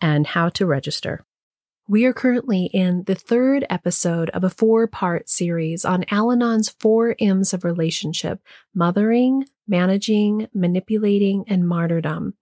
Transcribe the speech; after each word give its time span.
and 0.00 0.26
how 0.26 0.48
to 0.50 0.66
register. 0.66 1.24
We 1.86 2.06
are 2.06 2.14
currently 2.14 2.70
in 2.72 3.04
the 3.04 3.14
third 3.14 3.66
episode 3.68 4.30
of 4.30 4.42
a 4.42 4.48
four 4.48 4.86
part 4.86 5.28
series 5.28 5.84
on 5.84 6.06
Al 6.10 6.32
Anon's 6.32 6.70
four 6.70 7.14
M's 7.20 7.52
of 7.52 7.62
relationship 7.62 8.40
mothering, 8.74 9.44
managing, 9.68 10.48
manipulating, 10.54 11.44
and 11.46 11.68
martyrdom. 11.68 12.34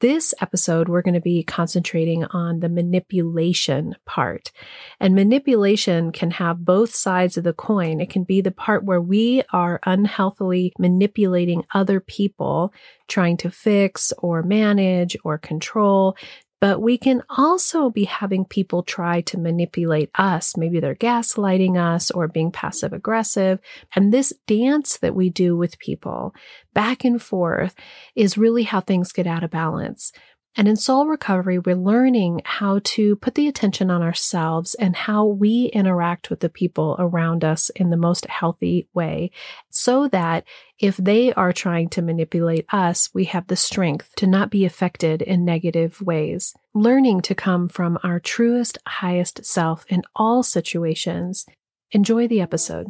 This 0.00 0.32
episode, 0.40 0.88
we're 0.88 1.02
going 1.02 1.14
to 1.14 1.20
be 1.20 1.42
concentrating 1.42 2.24
on 2.24 2.60
the 2.60 2.70
manipulation 2.70 3.96
part. 4.06 4.50
And 4.98 5.14
manipulation 5.14 6.10
can 6.10 6.30
have 6.32 6.64
both 6.64 6.94
sides 6.94 7.36
of 7.36 7.44
the 7.44 7.52
coin. 7.52 8.00
It 8.00 8.08
can 8.08 8.24
be 8.24 8.40
the 8.40 8.50
part 8.50 8.84
where 8.84 9.00
we 9.00 9.42
are 9.52 9.78
unhealthily 9.84 10.72
manipulating 10.78 11.66
other 11.74 12.00
people, 12.00 12.72
trying 13.08 13.36
to 13.38 13.50
fix 13.50 14.10
or 14.18 14.42
manage 14.42 15.18
or 15.22 15.36
control 15.36 16.16
but 16.60 16.82
we 16.82 16.98
can 16.98 17.22
also 17.30 17.88
be 17.88 18.04
having 18.04 18.44
people 18.44 18.82
try 18.82 19.22
to 19.22 19.38
manipulate 19.38 20.10
us. 20.14 20.56
Maybe 20.56 20.78
they're 20.78 20.94
gaslighting 20.94 21.78
us 21.78 22.10
or 22.10 22.28
being 22.28 22.52
passive 22.52 22.92
aggressive. 22.92 23.58
And 23.96 24.12
this 24.12 24.32
dance 24.46 24.98
that 24.98 25.14
we 25.14 25.30
do 25.30 25.56
with 25.56 25.78
people 25.78 26.34
back 26.74 27.04
and 27.04 27.20
forth 27.20 27.74
is 28.14 28.38
really 28.38 28.64
how 28.64 28.80
things 28.80 29.12
get 29.12 29.26
out 29.26 29.42
of 29.42 29.50
balance. 29.50 30.12
And 30.56 30.66
in 30.66 30.76
soul 30.76 31.06
recovery, 31.06 31.58
we're 31.58 31.76
learning 31.76 32.42
how 32.44 32.80
to 32.82 33.16
put 33.16 33.34
the 33.34 33.46
attention 33.46 33.90
on 33.90 34.02
ourselves 34.02 34.74
and 34.74 34.96
how 34.96 35.24
we 35.24 35.66
interact 35.66 36.28
with 36.28 36.40
the 36.40 36.48
people 36.48 36.96
around 36.98 37.44
us 37.44 37.70
in 37.70 37.90
the 37.90 37.96
most 37.96 38.26
healthy 38.26 38.88
way 38.92 39.30
so 39.70 40.08
that 40.08 40.44
if 40.78 40.96
they 40.96 41.32
are 41.34 41.52
trying 41.52 41.88
to 41.90 42.02
manipulate 42.02 42.66
us, 42.72 43.10
we 43.14 43.24
have 43.26 43.46
the 43.46 43.56
strength 43.56 44.12
to 44.16 44.26
not 44.26 44.50
be 44.50 44.64
affected 44.64 45.22
in 45.22 45.44
negative 45.44 46.02
ways. 46.02 46.52
Learning 46.74 47.20
to 47.22 47.34
come 47.34 47.68
from 47.68 47.98
our 48.02 48.18
truest, 48.18 48.76
highest 48.86 49.44
self 49.44 49.84
in 49.88 50.02
all 50.16 50.42
situations. 50.42 51.46
Enjoy 51.92 52.26
the 52.26 52.40
episode. 52.40 52.88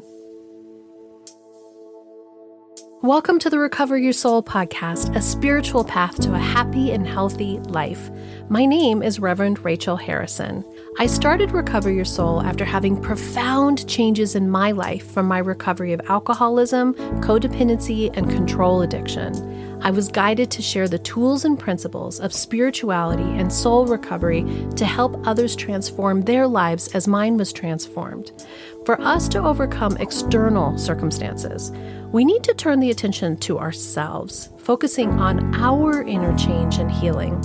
Welcome 3.03 3.39
to 3.39 3.48
the 3.48 3.59
Recover 3.59 3.97
Your 3.97 4.12
Soul 4.12 4.43
podcast, 4.43 5.17
a 5.17 5.23
spiritual 5.23 5.84
path 5.84 6.20
to 6.20 6.34
a 6.34 6.39
happy 6.39 6.91
and 6.91 7.07
healthy 7.07 7.59
life. 7.61 8.11
My 8.51 8.67
name 8.67 9.03
is 9.03 9.19
Reverend 9.19 9.65
Rachel 9.65 9.97
Harrison. 9.97 10.62
I 10.98 11.07
started 11.07 11.53
Recover 11.53 11.91
Your 11.91 12.05
Soul 12.05 12.42
after 12.42 12.62
having 12.62 13.01
profound 13.01 13.89
changes 13.89 14.35
in 14.35 14.51
my 14.51 14.73
life 14.73 15.11
from 15.13 15.24
my 15.24 15.39
recovery 15.39 15.95
of 15.95 16.02
alcoholism, 16.11 16.92
codependency, 17.23 18.14
and 18.14 18.29
control 18.29 18.83
addiction. 18.83 19.80
I 19.83 19.91
was 19.91 20.08
guided 20.08 20.51
to 20.51 20.61
share 20.61 20.86
the 20.86 20.98
tools 20.98 21.47
and 21.47 21.58
principles 21.58 22.20
of 22.20 22.35
spirituality 22.35 23.23
and 23.23 23.51
soul 23.51 23.86
recovery 23.86 24.42
to 24.77 24.85
help 24.85 25.27
others 25.27 25.57
transform 25.57 26.20
their 26.20 26.47
lives 26.47 26.89
as 26.89 27.08
mine 27.08 27.39
was 27.39 27.51
transformed. 27.51 28.30
For 28.85 29.01
us 29.01 29.27
to 29.29 29.42
overcome 29.42 29.97
external 29.97 30.77
circumstances, 30.77 31.73
we 32.13 32.25
need 32.25 32.43
to 32.43 32.55
turn 32.55 32.81
the 32.81 32.91
attention 32.91 33.37
to 33.37 33.59
ourselves, 33.59 34.51
focusing 34.59 35.11
on 35.21 35.55
our 35.55 36.03
inner 36.03 36.37
change 36.37 36.79
and 36.79 36.91
healing. 36.91 37.41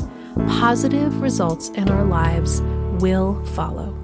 Positive 0.48 1.22
results 1.22 1.70
in 1.70 1.88
our 1.88 2.04
lives 2.04 2.62
will 3.00 3.46
follow. 3.54 3.96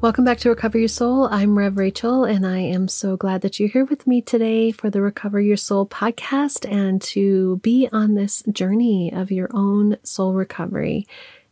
Welcome 0.00 0.24
back 0.24 0.38
to 0.38 0.48
Recover 0.48 0.78
Your 0.78 0.88
Soul. 0.88 1.28
I'm 1.30 1.56
Rev 1.56 1.76
Rachel, 1.76 2.24
and 2.24 2.44
I 2.44 2.58
am 2.58 2.88
so 2.88 3.16
glad 3.16 3.42
that 3.42 3.60
you're 3.60 3.68
here 3.68 3.84
with 3.84 4.08
me 4.08 4.22
today 4.22 4.72
for 4.72 4.90
the 4.90 5.02
Recover 5.02 5.40
Your 5.40 5.58
Soul 5.58 5.86
podcast 5.86 6.68
and 6.68 7.00
to 7.02 7.58
be 7.58 7.88
on 7.92 8.14
this 8.14 8.42
journey 8.50 9.12
of 9.12 9.30
your 9.30 9.50
own 9.52 9.98
soul 10.02 10.32
recovery. 10.32 11.06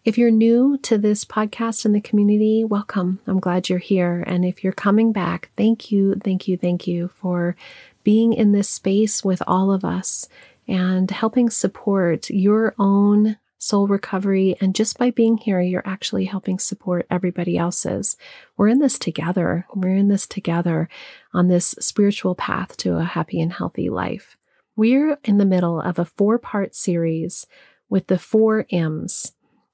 If 0.08 0.16
you're 0.16 0.30
new 0.30 0.78
to 0.84 0.96
this 0.96 1.26
podcast 1.26 1.84
and 1.84 1.94
the 1.94 2.00
community, 2.00 2.64
welcome. 2.64 3.20
I'm 3.26 3.40
glad 3.40 3.68
you're 3.68 3.78
here. 3.78 4.24
And 4.26 4.42
if 4.42 4.64
you're 4.64 4.72
coming 4.72 5.12
back, 5.12 5.50
thank 5.54 5.92
you, 5.92 6.14
thank 6.14 6.48
you, 6.48 6.56
thank 6.56 6.86
you 6.86 7.08
for 7.08 7.56
being 8.04 8.32
in 8.32 8.52
this 8.52 8.70
space 8.70 9.22
with 9.22 9.42
all 9.46 9.70
of 9.70 9.84
us 9.84 10.26
and 10.66 11.10
helping 11.10 11.50
support 11.50 12.30
your 12.30 12.74
own 12.78 13.36
soul 13.58 13.86
recovery. 13.86 14.56
And 14.62 14.74
just 14.74 14.96
by 14.96 15.10
being 15.10 15.36
here, 15.36 15.60
you're 15.60 15.82
actually 15.86 16.24
helping 16.24 16.58
support 16.58 17.06
everybody 17.10 17.58
else's. 17.58 18.16
We're 18.56 18.68
in 18.68 18.78
this 18.78 18.98
together. 18.98 19.66
We're 19.74 19.94
in 19.94 20.08
this 20.08 20.26
together 20.26 20.88
on 21.34 21.48
this 21.48 21.74
spiritual 21.80 22.34
path 22.34 22.78
to 22.78 22.96
a 22.96 23.04
happy 23.04 23.42
and 23.42 23.52
healthy 23.52 23.90
life. 23.90 24.38
We're 24.74 25.18
in 25.22 25.36
the 25.36 25.44
middle 25.44 25.82
of 25.82 25.98
a 25.98 26.06
four 26.06 26.38
part 26.38 26.74
series 26.74 27.46
with 27.90 28.06
the 28.06 28.18
four 28.18 28.64
M's 28.70 29.32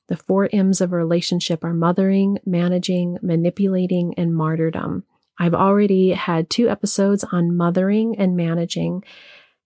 the 0.09 0.16
four 0.16 0.48
M's 0.53 0.81
of 0.81 0.92
a 0.92 0.97
relationship 0.97 1.65
are 1.65 1.75
mothering, 1.75 2.38
managing, 2.44 3.19
manipulating, 3.22 4.15
and 4.16 4.34
martyrdom. 4.34 5.04
I've 5.38 5.54
already 5.54 6.10
had 6.10 6.50
two 6.50 6.69
episodes 6.69 7.25
on 7.25 7.56
mothering 7.56 8.16
and 8.19 8.37
managing, 8.37 9.03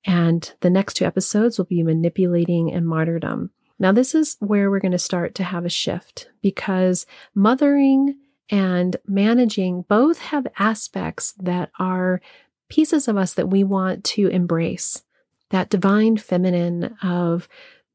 and 0.04 0.52
the 0.60 0.70
next 0.70 0.94
two 0.94 1.04
episodes 1.04 1.58
will 1.58 1.66
be 1.66 1.82
manipulating 1.82 2.72
and 2.72 2.86
martyrdom. 2.86 3.50
Now, 3.78 3.92
this 3.92 4.14
is 4.14 4.36
where 4.40 4.70
we're 4.70 4.80
going 4.80 4.92
to 4.92 4.98
start 4.98 5.34
to 5.36 5.44
have 5.44 5.64
a 5.64 5.70
shift 5.70 6.28
because 6.42 7.06
mothering 7.34 8.16
and 8.50 8.96
managing 9.06 9.82
both 9.88 10.18
have 10.18 10.46
aspects 10.58 11.32
that 11.32 11.70
are 11.78 12.20
pieces 12.68 13.08
of 13.08 13.16
us 13.16 13.34
that 13.34 13.50
we 13.50 13.62
want 13.62 14.04
to 14.04 14.28
embrace. 14.28 15.02
That 15.50 15.70
divine 15.70 16.16
feminine 16.16 16.96
of 17.02 17.48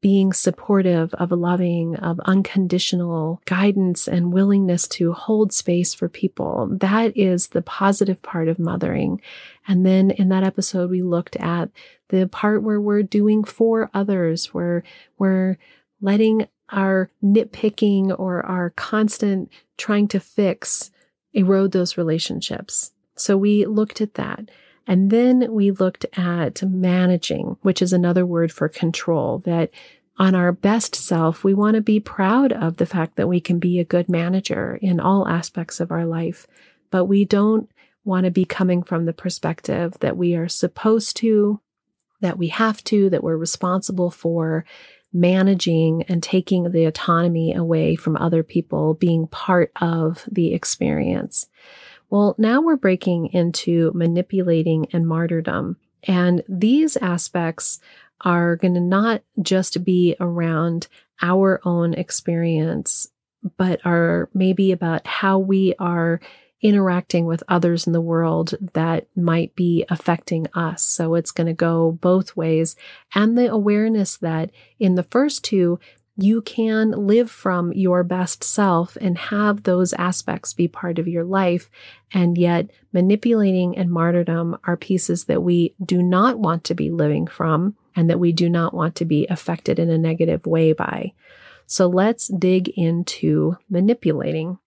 being 0.04 0.34
supportive, 0.34 1.14
of 1.14 1.32
loving, 1.32 1.96
of 1.96 2.20
unconditional 2.26 3.40
guidance 3.46 4.06
and 4.06 4.34
willingness 4.34 4.86
to 4.86 5.14
hold 5.14 5.50
space 5.50 5.94
for 5.94 6.10
people. 6.10 6.68
That 6.70 7.16
is 7.16 7.48
the 7.48 7.62
positive 7.62 8.20
part 8.20 8.48
of 8.48 8.58
mothering. 8.58 9.22
And 9.66 9.86
then 9.86 10.10
in 10.10 10.28
that 10.28 10.44
episode, 10.44 10.90
we 10.90 11.00
looked 11.00 11.36
at 11.36 11.70
the 12.10 12.28
part 12.28 12.62
where 12.62 12.82
we're 12.82 13.02
doing 13.02 13.44
for 13.44 13.90
others, 13.94 14.52
where 14.52 14.84
we're 15.16 15.56
letting 16.02 16.48
our 16.68 17.10
nitpicking 17.24 18.14
or 18.18 18.44
our 18.44 18.74
constant 18.76 19.50
trying 19.78 20.06
to 20.08 20.20
fix 20.20 20.90
erode 21.32 21.72
those 21.72 21.96
relationships. 21.96 22.92
So 23.16 23.38
we 23.38 23.64
looked 23.64 24.02
at 24.02 24.16
that. 24.16 24.50
And 24.86 25.10
then 25.10 25.52
we 25.52 25.70
looked 25.70 26.04
at 26.16 26.62
managing, 26.62 27.56
which 27.62 27.80
is 27.80 27.92
another 27.92 28.26
word 28.26 28.52
for 28.52 28.68
control, 28.68 29.38
that 29.40 29.70
on 30.18 30.34
our 30.34 30.52
best 30.52 30.94
self, 30.94 31.42
we 31.42 31.54
want 31.54 31.74
to 31.74 31.80
be 31.80 31.98
proud 31.98 32.52
of 32.52 32.76
the 32.76 32.86
fact 32.86 33.16
that 33.16 33.28
we 33.28 33.40
can 33.40 33.58
be 33.58 33.80
a 33.80 33.84
good 33.84 34.08
manager 34.08 34.78
in 34.80 35.00
all 35.00 35.26
aspects 35.26 35.80
of 35.80 35.90
our 35.90 36.04
life, 36.04 36.46
but 36.90 37.06
we 37.06 37.24
don't 37.24 37.68
want 38.04 38.24
to 38.24 38.30
be 38.30 38.44
coming 38.44 38.82
from 38.82 39.06
the 39.06 39.12
perspective 39.12 39.94
that 40.00 40.16
we 40.16 40.34
are 40.36 40.48
supposed 40.48 41.16
to, 41.16 41.60
that 42.20 42.38
we 42.38 42.48
have 42.48 42.84
to, 42.84 43.10
that 43.10 43.24
we're 43.24 43.36
responsible 43.36 44.10
for 44.10 44.64
managing 45.12 46.02
and 46.04 46.22
taking 46.22 46.70
the 46.70 46.84
autonomy 46.84 47.54
away 47.54 47.96
from 47.96 48.16
other 48.16 48.42
people 48.42 48.94
being 48.94 49.26
part 49.28 49.72
of 49.80 50.24
the 50.30 50.52
experience. 50.52 51.46
Well, 52.10 52.34
now 52.38 52.60
we're 52.60 52.76
breaking 52.76 53.26
into 53.32 53.90
manipulating 53.94 54.86
and 54.92 55.06
martyrdom. 55.06 55.78
And 56.04 56.42
these 56.48 56.96
aspects 56.96 57.80
are 58.20 58.56
going 58.56 58.74
to 58.74 58.80
not 58.80 59.22
just 59.40 59.84
be 59.84 60.16
around 60.20 60.88
our 61.22 61.60
own 61.64 61.94
experience, 61.94 63.08
but 63.56 63.80
are 63.84 64.28
maybe 64.34 64.72
about 64.72 65.06
how 65.06 65.38
we 65.38 65.74
are 65.78 66.20
interacting 66.60 67.26
with 67.26 67.42
others 67.46 67.86
in 67.86 67.92
the 67.92 68.00
world 68.00 68.54
that 68.72 69.06
might 69.14 69.54
be 69.54 69.84
affecting 69.90 70.46
us. 70.54 70.82
So 70.82 71.14
it's 71.14 71.30
going 71.30 71.46
to 71.46 71.52
go 71.52 71.92
both 71.92 72.36
ways. 72.36 72.74
And 73.14 73.36
the 73.36 73.50
awareness 73.50 74.16
that 74.18 74.50
in 74.78 74.94
the 74.94 75.02
first 75.02 75.44
two, 75.44 75.78
you 76.16 76.42
can 76.42 76.92
live 76.92 77.30
from 77.30 77.72
your 77.72 78.04
best 78.04 78.44
self 78.44 78.96
and 79.00 79.18
have 79.18 79.62
those 79.62 79.92
aspects 79.94 80.52
be 80.52 80.68
part 80.68 80.98
of 80.98 81.08
your 81.08 81.24
life. 81.24 81.70
And 82.12 82.38
yet, 82.38 82.70
manipulating 82.92 83.76
and 83.76 83.90
martyrdom 83.90 84.56
are 84.64 84.76
pieces 84.76 85.24
that 85.24 85.42
we 85.42 85.74
do 85.84 86.02
not 86.02 86.38
want 86.38 86.62
to 86.64 86.74
be 86.74 86.90
living 86.90 87.26
from 87.26 87.76
and 87.96 88.08
that 88.10 88.20
we 88.20 88.32
do 88.32 88.48
not 88.48 88.74
want 88.74 88.94
to 88.96 89.04
be 89.04 89.26
affected 89.26 89.78
in 89.78 89.90
a 89.90 89.98
negative 89.98 90.46
way 90.46 90.72
by. 90.72 91.12
So 91.66 91.88
let's 91.88 92.28
dig 92.28 92.68
into 92.68 93.56
manipulating. 93.68 94.58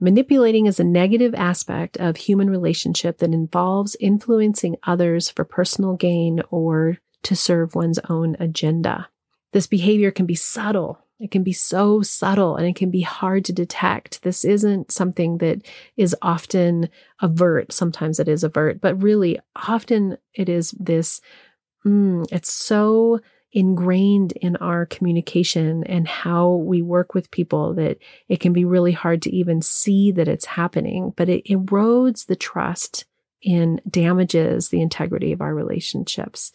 Manipulating 0.00 0.66
is 0.66 0.80
a 0.80 0.84
negative 0.84 1.34
aspect 1.34 1.96
of 1.96 2.16
human 2.16 2.48
relationship 2.48 3.18
that 3.18 3.32
involves 3.32 3.96
influencing 4.00 4.76
others 4.84 5.28
for 5.28 5.44
personal 5.44 5.94
gain 5.94 6.40
or 6.50 6.98
to 7.24 7.36
serve 7.36 7.74
one's 7.74 7.98
own 8.08 8.36
agenda. 8.38 9.08
This 9.52 9.66
behavior 9.66 10.10
can 10.10 10.26
be 10.26 10.34
subtle. 10.34 10.98
It 11.20 11.30
can 11.30 11.42
be 11.42 11.52
so 11.52 12.02
subtle 12.02 12.56
and 12.56 12.66
it 12.66 12.76
can 12.76 12.90
be 12.90 13.00
hard 13.00 13.44
to 13.46 13.52
detect. 13.52 14.22
This 14.22 14.44
isn't 14.44 14.92
something 14.92 15.38
that 15.38 15.66
is 15.96 16.14
often 16.22 16.88
avert. 17.20 17.72
Sometimes 17.72 18.20
it 18.20 18.28
is 18.28 18.44
avert, 18.44 18.80
but 18.80 19.02
really 19.02 19.38
often 19.56 20.18
it 20.34 20.48
is 20.48 20.70
this, 20.72 21.20
mm, 21.84 22.24
it's 22.30 22.52
so 22.52 23.20
ingrained 23.52 24.32
in 24.32 24.56
our 24.56 24.86
communication 24.86 25.82
and 25.84 26.06
how 26.06 26.50
we 26.52 26.82
work 26.82 27.14
with 27.14 27.30
people 27.30 27.74
that 27.74 27.98
it 28.28 28.40
can 28.40 28.52
be 28.52 28.64
really 28.64 28.92
hard 28.92 29.22
to 29.22 29.34
even 29.34 29.62
see 29.62 30.12
that 30.12 30.28
it's 30.28 30.44
happening, 30.44 31.12
but 31.16 31.28
it 31.28 31.44
erodes 31.46 32.26
the 32.26 32.36
trust 32.36 33.06
and 33.44 33.80
damages 33.88 34.68
the 34.68 34.80
integrity 34.80 35.32
of 35.32 35.40
our 35.40 35.54
relationships. 35.54 36.52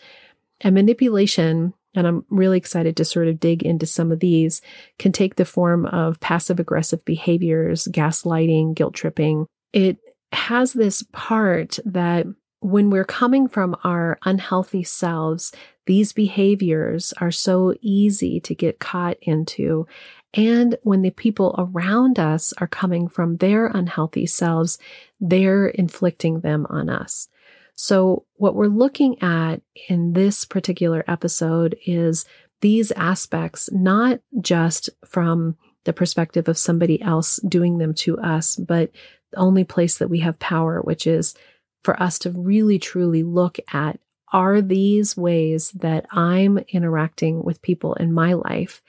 And 0.61 0.75
manipulation, 0.75 1.73
and 1.95 2.07
I'm 2.07 2.25
really 2.29 2.57
excited 2.57 2.97
to 2.97 3.05
sort 3.05 3.27
of 3.27 3.39
dig 3.39 3.63
into 3.63 3.85
some 3.85 4.11
of 4.11 4.19
these, 4.19 4.61
can 4.99 5.11
take 5.11 5.35
the 5.35 5.45
form 5.45 5.85
of 5.85 6.19
passive 6.19 6.59
aggressive 6.59 7.03
behaviors, 7.05 7.87
gaslighting, 7.91 8.75
guilt 8.75 8.93
tripping. 8.93 9.45
It 9.71 9.97
has 10.31 10.73
this 10.73 11.03
part 11.11 11.79
that 11.85 12.25
when 12.59 12.89
we're 12.89 13.03
coming 13.03 13.47
from 13.47 13.75
our 13.83 14.17
unhealthy 14.23 14.83
selves, 14.83 15.51
these 15.85 16.13
behaviors 16.13 17.13
are 17.19 17.31
so 17.31 17.75
easy 17.81 18.39
to 18.39 18.55
get 18.55 18.79
caught 18.79 19.17
into. 19.21 19.85
And 20.33 20.77
when 20.83 21.01
the 21.01 21.11
people 21.11 21.53
around 21.57 22.19
us 22.19 22.53
are 22.57 22.67
coming 22.67 23.09
from 23.09 23.37
their 23.37 23.67
unhealthy 23.67 24.25
selves, 24.25 24.79
they're 25.19 25.67
inflicting 25.67 26.39
them 26.39 26.65
on 26.69 26.89
us. 26.89 27.27
So, 27.75 28.25
what 28.35 28.55
we're 28.55 28.67
looking 28.67 29.21
at 29.21 29.61
in 29.89 30.13
this 30.13 30.45
particular 30.45 31.03
episode 31.07 31.75
is 31.85 32.25
these 32.61 32.91
aspects, 32.91 33.69
not 33.71 34.19
just 34.39 34.89
from 35.05 35.57
the 35.85 35.93
perspective 35.93 36.47
of 36.47 36.57
somebody 36.57 37.01
else 37.01 37.37
doing 37.47 37.77
them 37.77 37.93
to 37.93 38.17
us, 38.19 38.55
but 38.55 38.91
the 39.31 39.37
only 39.37 39.63
place 39.63 39.97
that 39.97 40.09
we 40.09 40.19
have 40.19 40.39
power, 40.39 40.81
which 40.81 41.07
is 41.07 41.35
for 41.83 42.01
us 42.01 42.19
to 42.19 42.31
really 42.31 42.79
truly 42.79 43.23
look 43.23 43.57
at 43.73 43.99
are 44.31 44.61
these 44.61 45.15
ways 45.15 45.71
that 45.71 46.05
I'm 46.11 46.57
interacting 46.69 47.43
with 47.43 47.61
people 47.61 47.93
in 47.95 48.13
my 48.13 48.33
life? 48.33 48.81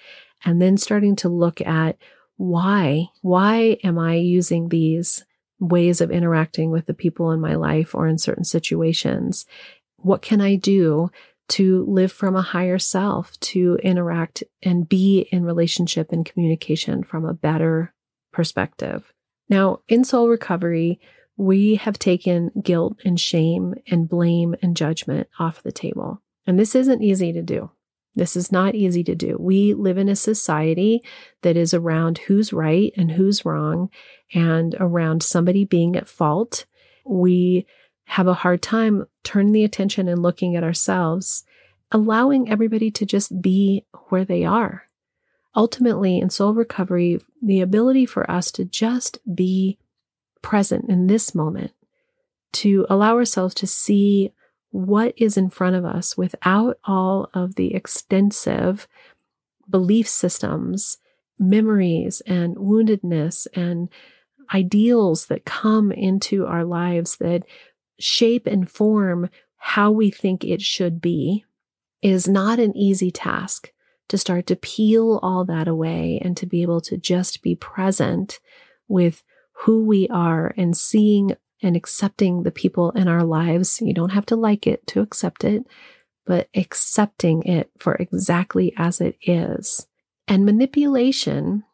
And 0.45 0.61
then 0.61 0.77
starting 0.77 1.17
to 1.17 1.29
look 1.29 1.61
at 1.61 1.97
why, 2.37 3.09
why 3.23 3.79
am 3.85 3.99
I 3.99 4.15
using 4.15 4.69
these 4.69 5.25
ways 5.61 6.01
of 6.01 6.11
interacting 6.11 6.71
with 6.71 6.87
the 6.87 6.95
people 6.95 7.31
in 7.33 7.41
my 7.41 7.55
life 7.55 7.95
or 7.95 8.07
in 8.07 8.19
certain 8.19 8.45
situations? 8.45 9.47
What 9.97 10.23
can 10.23 10.41
I 10.41 10.57
do 10.57 11.11
to 11.47 11.85
live 11.87 12.11
from 12.13 12.37
a 12.37 12.43
higher 12.43 12.79
self, 12.79 13.39
to 13.39 13.79
interact 13.83 14.43
and 14.63 14.89
be 14.89 15.29
in 15.31 15.45
relationship 15.45 16.13
and 16.13 16.25
communication 16.25 17.03
from 17.03 17.25
a 17.25 17.35
better 17.35 17.95
perspective? 18.33 19.13
Now, 19.49 19.81
in 19.89 20.05
soul 20.05 20.29
recovery, 20.29 21.01
we 21.37 21.77
have 21.77 21.99
taken 21.99 22.51
guilt 22.63 22.99
and 23.05 23.21
shame 23.21 23.75
and 23.91 24.09
blame 24.09 24.55
and 24.63 24.77
judgment 24.77 25.29
off 25.39 25.63
the 25.63 25.73
table. 25.73 26.23
And 26.47 26.59
this 26.59 26.75
isn't 26.75 27.03
easy 27.03 27.33
to 27.33 27.43
do. 27.43 27.71
This 28.15 28.37
is 28.37 28.53
not 28.53 28.75
easy 28.75 29.03
to 29.05 29.15
do. 29.15 29.37
We 29.39 29.75
live 29.75 29.99
in 29.99 30.09
a 30.09 30.17
society 30.17 31.03
that 31.43 31.57
is 31.57 31.75
around 31.75 32.19
who's 32.19 32.53
right 32.53 32.93
and 32.97 33.11
who's 33.11 33.45
wrong 33.45 33.91
and 34.33 34.75
around 34.79 35.23
somebody 35.23 35.65
being 35.65 35.97
at 35.97 36.09
fault. 36.09 36.65
We 37.05 37.67
have 38.05 38.27
a 38.27 38.35
hard 38.35 38.63
time 38.63 39.07
turning 39.25 39.53
the 39.53 39.65
attention 39.65 40.09
and 40.09 40.23
looking 40.23 40.55
at 40.55 40.63
ourselves, 40.63 41.45
allowing 41.91 42.49
everybody 42.49 42.91
to 42.93 43.07
just 43.07 43.41
be 43.43 43.85
where 44.09 44.25
they 44.25 44.45
are. 44.45 44.85
Ultimately, 45.57 46.19
in 46.19 46.31
soul 46.31 46.55
recovery, 46.55 47.21
the 47.43 47.61
ability 47.61 48.07
for 48.07 48.31
us 48.31 48.51
to 48.53 48.65
just 48.65 49.19
be 49.35 49.79
present 50.43 50.91
in 50.91 51.07
this 51.07 51.35
moment, 51.35 51.73
to 52.53 52.87
allow 52.91 53.17
ourselves 53.17 53.55
to 53.55 53.67
see 53.67 54.33
what 54.75 55.15
is 55.17 55.37
in 55.37 55.49
front 55.49 55.77
of 55.77 55.85
us 55.85 56.17
without 56.17 56.81
all 56.85 57.31
of 57.33 57.55
the 57.55 57.77
extensive 57.77 58.89
belief 59.71 60.09
systems, 60.09 60.99
memories, 61.39 62.21
and 62.27 62.57
woundedness 62.57 63.47
and 63.55 63.89
ideals 64.53 65.27
that 65.27 65.45
come 65.45 65.93
into 65.93 66.45
our 66.45 66.65
lives 66.65 67.19
that 67.19 67.45
shape 68.01 68.49
and 68.49 68.69
form 68.69 69.31
how 69.59 69.93
we 69.93 70.11
think 70.11 70.43
it 70.43 70.61
should 70.61 71.01
be 71.01 71.45
is 72.03 72.27
not 72.27 72.59
an 72.59 72.77
easy 72.77 73.13
task 73.13 73.71
to 74.09 74.19
start 74.19 74.45
to 74.49 74.57
peel 74.57 75.21
all 75.23 75.45
that 75.45 75.69
away 75.69 76.21
and 76.21 76.37
to 76.37 76.47
be 76.47 76.63
able 76.63 76.81
to 76.81 76.97
just 76.97 77.43
be 77.43 77.55
present 77.55 78.41
with 78.89 79.23
who 79.53 79.85
we 79.85 80.09
are 80.09 80.53
and 80.57 80.77
seeing 80.77 81.37
and 81.63 81.77
accepting 81.77 82.43
the 82.43 82.51
people 82.51 82.91
in 82.93 83.09
our 83.09 83.25
lives. 83.25 83.81
You 83.81 83.95
don't 83.95 84.11
have 84.11 84.27
to 84.27 84.37
like 84.37 84.67
it 84.67 84.87
to 84.89 85.01
accept 85.01 85.45
it, 85.45 85.65
but 86.27 86.49
accepting 86.55 87.43
it 87.45 87.71
for 87.79 87.95
exactly 87.95 88.73
as 88.77 89.01
it 89.01 89.17
is. 89.23 89.87
And 90.27 90.45
manipulation 90.45 91.65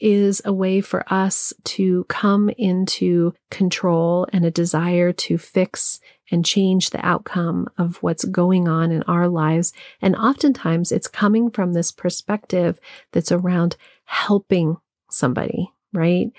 is 0.00 0.42
a 0.44 0.52
way 0.52 0.80
for 0.80 1.04
us 1.12 1.52
to 1.64 2.04
come 2.04 2.50
into 2.58 3.32
control 3.50 4.26
and 4.32 4.44
a 4.44 4.50
desire 4.50 5.12
to 5.12 5.38
fix 5.38 6.00
and 6.30 6.44
change 6.44 6.90
the 6.90 7.04
outcome 7.06 7.68
of 7.78 8.02
what's 8.02 8.24
going 8.24 8.66
on 8.66 8.90
in 8.90 9.02
our 9.04 9.28
lives. 9.28 9.72
And 10.02 10.16
oftentimes 10.16 10.90
it's 10.90 11.06
coming 11.06 11.50
from 11.50 11.72
this 11.72 11.92
perspective 11.92 12.80
that's 13.12 13.30
around 13.30 13.76
helping 14.04 14.76
somebody, 15.10 15.72
right? 15.92 16.32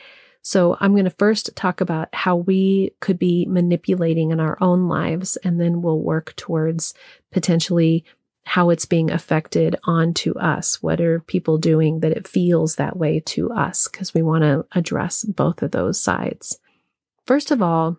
So 0.47 0.77
I'm 0.79 0.91
going 0.91 1.05
to 1.05 1.09
first 1.09 1.55
talk 1.55 1.81
about 1.81 2.13
how 2.13 2.35
we 2.35 2.91
could 2.99 3.17
be 3.17 3.47
manipulating 3.47 4.29
in 4.29 4.39
our 4.39 4.59
own 4.61 4.87
lives, 4.87 5.37
and 5.37 5.59
then 5.59 5.81
we'll 5.81 5.99
work 5.99 6.35
towards 6.35 6.93
potentially 7.31 8.05
how 8.43 8.69
it's 8.69 8.85
being 8.85 9.09
affected 9.09 9.75
onto 9.85 10.37
us. 10.37 10.83
What 10.83 11.01
are 11.01 11.19
people 11.21 11.57
doing 11.57 12.01
that 12.01 12.11
it 12.11 12.27
feels 12.27 12.75
that 12.75 12.95
way 12.95 13.21
to 13.21 13.51
us? 13.53 13.87
Because 13.87 14.13
we 14.13 14.21
want 14.21 14.43
to 14.43 14.67
address 14.73 15.23
both 15.23 15.63
of 15.63 15.71
those 15.71 15.99
sides. 15.99 16.59
First 17.25 17.49
of 17.49 17.63
all, 17.63 17.97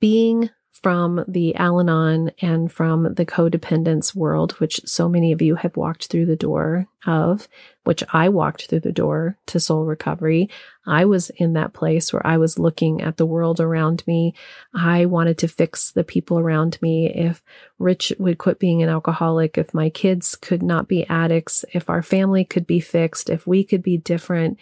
being 0.00 0.50
from 0.82 1.24
the 1.28 1.54
Al 1.56 1.80
Anon 1.80 2.30
and 2.40 2.72
from 2.72 3.14
the 3.14 3.26
codependence 3.26 4.14
world, 4.14 4.52
which 4.52 4.80
so 4.86 5.08
many 5.08 5.32
of 5.32 5.42
you 5.42 5.54
have 5.56 5.76
walked 5.76 6.06
through 6.06 6.26
the 6.26 6.36
door 6.36 6.86
of, 7.06 7.48
which 7.84 8.02
I 8.12 8.28
walked 8.28 8.66
through 8.66 8.80
the 8.80 8.92
door 8.92 9.36
to 9.46 9.60
soul 9.60 9.84
recovery. 9.84 10.48
I 10.90 11.04
was 11.04 11.30
in 11.30 11.52
that 11.52 11.72
place 11.72 12.12
where 12.12 12.26
I 12.26 12.36
was 12.36 12.58
looking 12.58 13.00
at 13.00 13.16
the 13.16 13.24
world 13.24 13.60
around 13.60 14.02
me. 14.08 14.34
I 14.74 15.06
wanted 15.06 15.38
to 15.38 15.48
fix 15.48 15.92
the 15.92 16.02
people 16.02 16.38
around 16.38 16.78
me. 16.82 17.06
If 17.06 17.42
Rich 17.78 18.12
would 18.18 18.38
quit 18.38 18.58
being 18.58 18.82
an 18.82 18.88
alcoholic, 18.88 19.56
if 19.56 19.72
my 19.72 19.88
kids 19.88 20.34
could 20.34 20.64
not 20.64 20.88
be 20.88 21.06
addicts, 21.08 21.64
if 21.72 21.88
our 21.88 22.02
family 22.02 22.44
could 22.44 22.66
be 22.66 22.80
fixed, 22.80 23.30
if 23.30 23.46
we 23.46 23.62
could 23.62 23.84
be 23.84 23.98
different, 23.98 24.58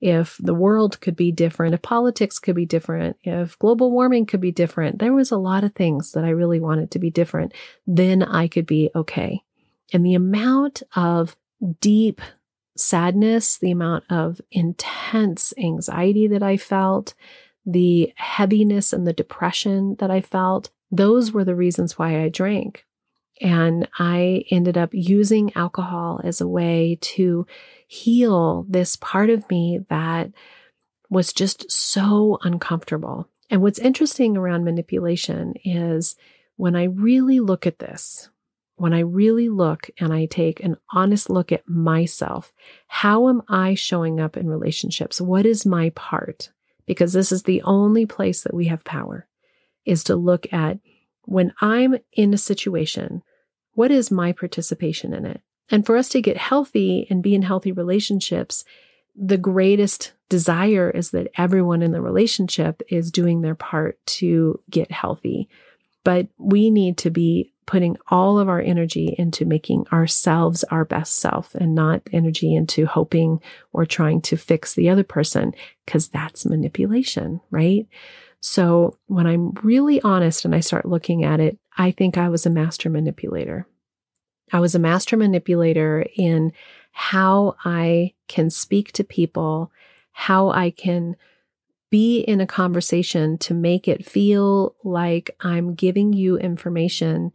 if 0.00 0.36
the 0.38 0.54
world 0.54 1.00
could 1.00 1.16
be 1.16 1.32
different, 1.32 1.74
if 1.74 1.82
politics 1.82 2.38
could 2.38 2.54
be 2.54 2.66
different, 2.66 3.16
if 3.24 3.58
global 3.58 3.90
warming 3.90 4.26
could 4.26 4.40
be 4.40 4.52
different. 4.52 5.00
There 5.00 5.12
was 5.12 5.32
a 5.32 5.36
lot 5.36 5.64
of 5.64 5.74
things 5.74 6.12
that 6.12 6.24
I 6.24 6.30
really 6.30 6.60
wanted 6.60 6.92
to 6.92 7.00
be 7.00 7.10
different. 7.10 7.54
Then 7.88 8.22
I 8.22 8.46
could 8.46 8.66
be 8.66 8.90
okay. 8.94 9.42
And 9.92 10.06
the 10.06 10.14
amount 10.14 10.84
of 10.94 11.36
deep 11.80 12.20
sadness, 12.76 13.58
the 13.58 13.70
amount 13.70 14.04
of 14.10 14.40
intense 14.50 15.52
anxiety 15.58 16.26
that 16.28 16.42
I 16.42 16.56
felt, 16.56 17.14
the 17.66 18.12
heaviness 18.16 18.92
and 18.92 19.06
the 19.06 19.12
depression 19.12 19.96
that 19.98 20.10
I 20.10 20.20
felt, 20.20 20.70
those 20.90 21.32
were 21.32 21.44
the 21.44 21.54
reasons 21.54 21.98
why 21.98 22.22
I 22.22 22.28
drank. 22.28 22.84
And 23.40 23.88
I 23.98 24.44
ended 24.50 24.78
up 24.78 24.90
using 24.92 25.52
alcohol 25.56 26.20
as 26.22 26.40
a 26.40 26.48
way 26.48 26.98
to 27.00 27.46
heal 27.86 28.64
this 28.68 28.96
part 28.96 29.30
of 29.30 29.48
me 29.50 29.80
that 29.88 30.30
was 31.10 31.32
just 31.32 31.70
so 31.70 32.38
uncomfortable. 32.42 33.28
And 33.50 33.60
what's 33.60 33.78
interesting 33.78 34.36
around 34.36 34.64
manipulation 34.64 35.54
is 35.64 36.16
when 36.56 36.76
I 36.76 36.84
really 36.84 37.40
look 37.40 37.66
at 37.66 37.78
this, 37.78 38.30
when 38.76 38.92
I 38.92 39.00
really 39.00 39.48
look 39.48 39.90
and 39.98 40.12
I 40.12 40.26
take 40.26 40.60
an 40.60 40.76
honest 40.90 41.30
look 41.30 41.52
at 41.52 41.68
myself, 41.68 42.52
how 42.88 43.28
am 43.28 43.42
I 43.48 43.74
showing 43.74 44.20
up 44.20 44.36
in 44.36 44.48
relationships? 44.48 45.20
What 45.20 45.46
is 45.46 45.66
my 45.66 45.90
part? 45.90 46.50
Because 46.86 47.12
this 47.12 47.30
is 47.32 47.44
the 47.44 47.62
only 47.62 48.06
place 48.06 48.42
that 48.42 48.54
we 48.54 48.66
have 48.66 48.84
power 48.84 49.28
is 49.84 50.04
to 50.04 50.16
look 50.16 50.52
at 50.52 50.78
when 51.24 51.52
I'm 51.60 51.96
in 52.12 52.34
a 52.34 52.38
situation, 52.38 53.22
what 53.74 53.90
is 53.90 54.10
my 54.10 54.32
participation 54.32 55.14
in 55.14 55.24
it? 55.24 55.40
And 55.70 55.86
for 55.86 55.96
us 55.96 56.08
to 56.10 56.20
get 56.20 56.36
healthy 56.36 57.06
and 57.08 57.22
be 57.22 57.34
in 57.34 57.42
healthy 57.42 57.72
relationships, 57.72 58.64
the 59.14 59.38
greatest 59.38 60.12
desire 60.28 60.90
is 60.90 61.10
that 61.10 61.30
everyone 61.36 61.82
in 61.82 61.92
the 61.92 62.00
relationship 62.00 62.82
is 62.88 63.12
doing 63.12 63.40
their 63.42 63.54
part 63.54 63.98
to 64.06 64.60
get 64.70 64.90
healthy. 64.90 65.48
But 66.04 66.28
we 66.38 66.70
need 66.70 66.98
to 66.98 67.10
be 67.10 67.51
putting 67.66 67.96
all 68.08 68.38
of 68.38 68.48
our 68.48 68.60
energy 68.60 69.14
into 69.18 69.44
making 69.44 69.86
ourselves 69.92 70.64
our 70.64 70.84
best 70.84 71.16
self 71.16 71.54
and 71.54 71.74
not 71.74 72.02
energy 72.12 72.54
into 72.54 72.86
hoping 72.86 73.40
or 73.72 73.86
trying 73.86 74.20
to 74.20 74.36
fix 74.36 74.74
the 74.74 74.88
other 74.88 75.04
person 75.04 75.54
because 75.84 76.08
that's 76.08 76.46
manipulation, 76.46 77.40
right? 77.50 77.86
So 78.40 78.98
when 79.06 79.26
I'm 79.26 79.52
really 79.62 80.00
honest 80.02 80.44
and 80.44 80.54
I 80.54 80.60
start 80.60 80.84
looking 80.84 81.24
at 81.24 81.38
it, 81.38 81.58
I 81.78 81.92
think 81.92 82.18
I 82.18 82.28
was 82.28 82.44
a 82.44 82.50
master 82.50 82.90
manipulator. 82.90 83.66
I 84.52 84.60
was 84.60 84.74
a 84.74 84.80
master 84.80 85.16
manipulator 85.16 86.04
in 86.16 86.52
how 86.90 87.56
I 87.64 88.12
can 88.28 88.50
speak 88.50 88.92
to 88.92 89.04
people, 89.04 89.72
how 90.10 90.50
I 90.50 90.70
can 90.70 91.16
be 91.92 92.20
in 92.20 92.40
a 92.40 92.46
conversation 92.46 93.36
to 93.36 93.52
make 93.52 93.86
it 93.86 94.06
feel 94.06 94.74
like 94.82 95.30
I'm 95.40 95.74
giving 95.74 96.14
you 96.14 96.38
information. 96.38 97.32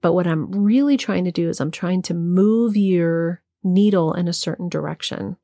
But 0.00 0.14
what 0.14 0.26
I'm 0.26 0.50
really 0.50 0.96
trying 0.96 1.26
to 1.26 1.30
do 1.30 1.50
is 1.50 1.60
I'm 1.60 1.70
trying 1.70 2.00
to 2.02 2.14
move 2.14 2.74
your 2.74 3.42
needle 3.62 4.14
in 4.14 4.28
a 4.28 4.32
certain 4.32 4.70
direction. 4.70 5.36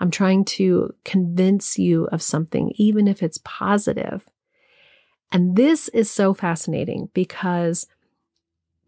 I'm 0.00 0.10
trying 0.10 0.44
to 0.44 0.94
convince 1.06 1.78
you 1.78 2.04
of 2.12 2.20
something, 2.20 2.72
even 2.76 3.08
if 3.08 3.22
it's 3.22 3.40
positive. 3.42 4.28
And 5.32 5.56
this 5.56 5.88
is 5.88 6.10
so 6.10 6.34
fascinating 6.34 7.08
because 7.14 7.86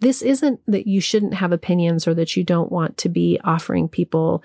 this 0.01 0.21
isn't 0.21 0.61
that 0.67 0.87
you 0.87 1.01
shouldn't 1.01 1.33
have 1.33 1.53
opinions 1.53 2.07
or 2.07 2.13
that 2.13 2.37
you 2.37 2.45
don't 2.45 2.71
want 2.71 2.99
to 2.99 3.09
be 3.09 3.41
offering 3.43 3.89
people 3.89 4.45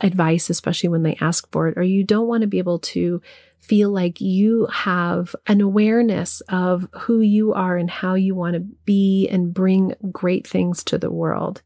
advice, 0.00 0.48
especially 0.48 0.90
when 0.90 1.02
they 1.02 1.16
ask 1.20 1.50
for 1.50 1.66
it, 1.66 1.76
or 1.76 1.82
you 1.82 2.04
don't 2.04 2.28
want 2.28 2.42
to 2.42 2.46
be 2.46 2.58
able 2.58 2.78
to 2.78 3.20
feel 3.62 3.90
like 3.90 4.20
you 4.20 4.66
have 4.66 5.34
an 5.46 5.60
awareness 5.60 6.40
of 6.48 6.88
who 6.92 7.20
you 7.20 7.54
are 7.54 7.76
and 7.76 7.90
how 7.90 8.14
you 8.14 8.34
want 8.34 8.54
to 8.54 8.60
be 8.60 9.28
and 9.28 9.54
bring 9.54 9.94
great 10.10 10.46
things 10.46 10.82
to 10.84 10.98
the 10.98 11.10
world. 11.10 11.62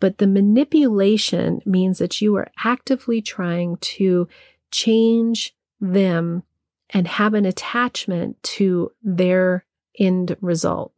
But 0.00 0.18
the 0.18 0.26
manipulation 0.26 1.60
means 1.64 1.98
that 1.98 2.20
you 2.20 2.36
are 2.36 2.50
actively 2.62 3.22
trying 3.22 3.78
to 3.78 4.28
change 4.70 5.54
them 5.80 6.42
and 6.90 7.08
have 7.08 7.34
an 7.34 7.46
attachment 7.46 8.42
to 8.42 8.92
their 9.02 9.64
end 9.98 10.36
result. 10.40 10.92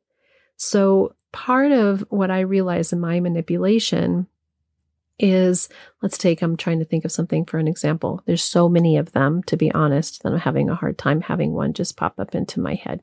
So 0.56 1.14
part 1.32 1.72
of 1.72 2.04
what 2.08 2.30
I 2.30 2.40
realize 2.40 2.92
in 2.92 3.00
my 3.00 3.20
manipulation 3.20 4.26
is 5.18 5.68
let's 6.00 6.18
take 6.18 6.42
I'm 6.42 6.56
trying 6.56 6.78
to 6.78 6.84
think 6.84 7.04
of 7.04 7.12
something 7.12 7.44
for 7.44 7.58
an 7.58 7.68
example. 7.68 8.22
There's 8.26 8.42
so 8.42 8.68
many 8.68 8.96
of 8.96 9.12
them 9.12 9.42
to 9.44 9.56
be 9.56 9.72
honest 9.72 10.22
that 10.22 10.32
I'm 10.32 10.38
having 10.38 10.68
a 10.68 10.74
hard 10.74 10.98
time 10.98 11.20
having 11.20 11.52
one 11.52 11.72
just 11.72 11.96
pop 11.96 12.18
up 12.18 12.34
into 12.34 12.60
my 12.60 12.74
head. 12.74 13.02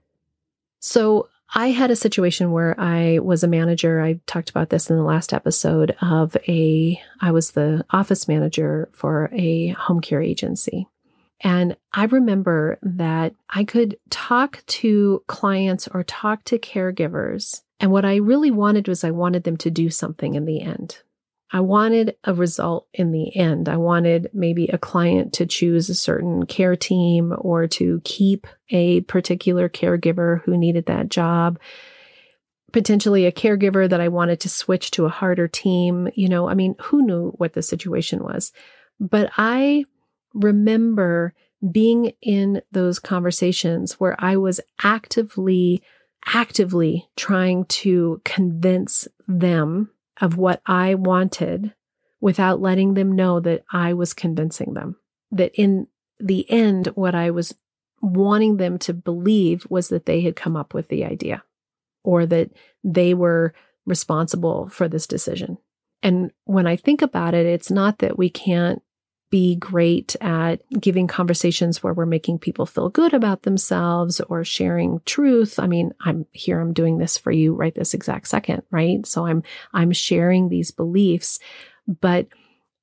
So 0.80 1.30
I 1.54 1.72
had 1.72 1.90
a 1.90 1.96
situation 1.96 2.52
where 2.52 2.80
I 2.80 3.20
was 3.20 3.44
a 3.44 3.48
manager. 3.48 4.02
I 4.02 4.20
talked 4.28 4.50
about 4.50 4.70
this 4.70 4.90
in 4.90 4.98
the 4.98 5.04
last 5.04 5.34
episode 5.34 5.96
of 6.02 6.38
a 6.48 7.02
I 7.22 7.32
was 7.32 7.52
the 7.52 7.84
office 7.90 8.28
manager 8.28 8.90
for 8.94 9.30
a 9.34 9.70
home 9.70 10.00
care 10.00 10.22
agency. 10.22 10.88
And 11.42 11.78
I 11.94 12.06
remember 12.06 12.78
that 12.84 13.34
I 13.50 13.64
could 13.64 13.98
talk 14.10 14.64
to 14.68 15.24
clients 15.28 15.88
or 15.88 16.04
talk 16.04 16.44
to 16.46 16.60
caregivers. 16.60 17.62
And 17.80 17.92
what 17.92 18.06
I 18.06 18.18
really 18.18 18.52
wanted 18.52 18.88
was 18.88 19.04
I 19.04 19.12
wanted 19.12 19.44
them 19.44 19.58
to 19.58 19.72
do 19.72 19.90
something 19.90 20.36
in 20.36 20.46
the 20.46 20.62
end. 20.62 21.02
I 21.52 21.62
wanted 21.62 22.16
a 22.24 22.34
result 22.34 22.88
in 22.94 23.12
the 23.12 23.36
end. 23.36 23.68
I 23.68 23.78
wanted 23.78 24.30
maybe 24.34 24.68
a 24.68 24.78
client 24.78 25.34
to 25.34 25.48
choose 25.48 25.90
a 25.90 25.96
certain 25.96 26.46
care 26.46 26.76
team 26.76 27.34
or 27.38 27.68
to 27.70 28.02
keep 28.04 28.46
a 28.70 29.02
particular 29.02 29.68
caregiver 29.68 30.44
who 30.44 30.58
needed 30.58 30.86
that 30.86 31.10
job. 31.10 31.60
Potentially 32.72 33.26
a 33.26 33.32
caregiver 33.32 33.90
that 33.90 34.00
I 34.00 34.10
wanted 34.10 34.40
to 34.42 34.50
switch 34.50 34.92
to 34.92 35.06
a 35.06 35.10
harder 35.10 35.48
team. 35.48 36.10
You 36.14 36.30
know, 36.30 36.48
I 36.48 36.54
mean, 36.54 36.76
who 36.80 37.02
knew 37.02 37.32
what 37.38 37.54
the 37.54 37.64
situation 37.64 38.24
was? 38.24 38.52
But 39.00 39.32
I 39.36 39.86
remember 40.36 41.34
being 41.72 42.14
in 42.22 42.62
those 42.72 43.00
conversations 43.00 44.00
where 44.00 44.16
I 44.20 44.38
was 44.38 44.62
actively, 44.84 45.82
actively 46.28 47.10
trying 47.16 47.66
to 47.66 48.22
convince 48.24 49.08
them 49.28 49.90
of 50.22 50.38
what 50.38 50.62
I 50.66 50.96
wanted 50.96 51.74
without 52.22 52.62
letting 52.62 52.94
them 52.94 53.14
know 53.14 53.40
that 53.40 53.64
I 53.72 53.94
was 53.94 54.14
convincing 54.14 54.74
them. 54.74 54.98
That 55.32 55.52
in 55.56 55.88
the 56.20 56.50
end, 56.50 56.88
what 56.96 57.16
I 57.16 57.32
was 57.32 57.56
wanting 58.02 58.58
them 58.58 58.78
to 58.80 58.94
believe 58.94 59.66
was 59.70 59.90
that 59.90 60.06
they 60.06 60.22
had 60.22 60.36
come 60.36 60.56
up 60.56 60.74
with 60.74 60.88
the 60.90 61.06
idea 61.06 61.44
or 62.04 62.26
that 62.26 62.52
they 62.84 63.14
were 63.14 63.54
responsible 63.86 64.70
for 64.70 64.88
this 64.88 65.08
decision. 65.08 65.58
And 66.02 66.32
when 66.46 66.66
I 66.68 66.76
think 66.76 67.02
about 67.02 67.34
it, 67.34 67.46
it's 67.46 67.72
not 67.72 68.00
that 68.00 68.18
we 68.18 68.30
can't 68.30 68.82
be 69.30 69.56
great 69.56 70.16
at 70.22 70.62
giving 70.80 71.08
conversations 71.08 71.84
where 71.84 71.94
we're 71.94 72.06
making 72.06 72.40
people 72.40 72.66
feel 72.66 72.90
good 72.90 73.14
about 73.14 73.44
themselves 73.44 74.20
or 74.22 74.44
sharing 74.44 75.02
truth. 75.06 75.60
I 75.60 75.68
mean, 75.68 75.94
I'm 76.02 76.26
here, 76.32 76.60
I'm 76.60 76.74
doing 76.74 76.98
this 76.98 77.18
for 77.18 77.32
you 77.32 77.54
right 77.54 77.74
this 77.74 77.94
exact 77.94 78.28
second, 78.28 78.64
right? 78.72 79.06
So 79.06 79.26
I'm, 79.26 79.44
I'm 79.74 79.92
sharing 79.92 80.50
these 80.50 80.72
beliefs, 80.72 81.40
but 81.88 82.28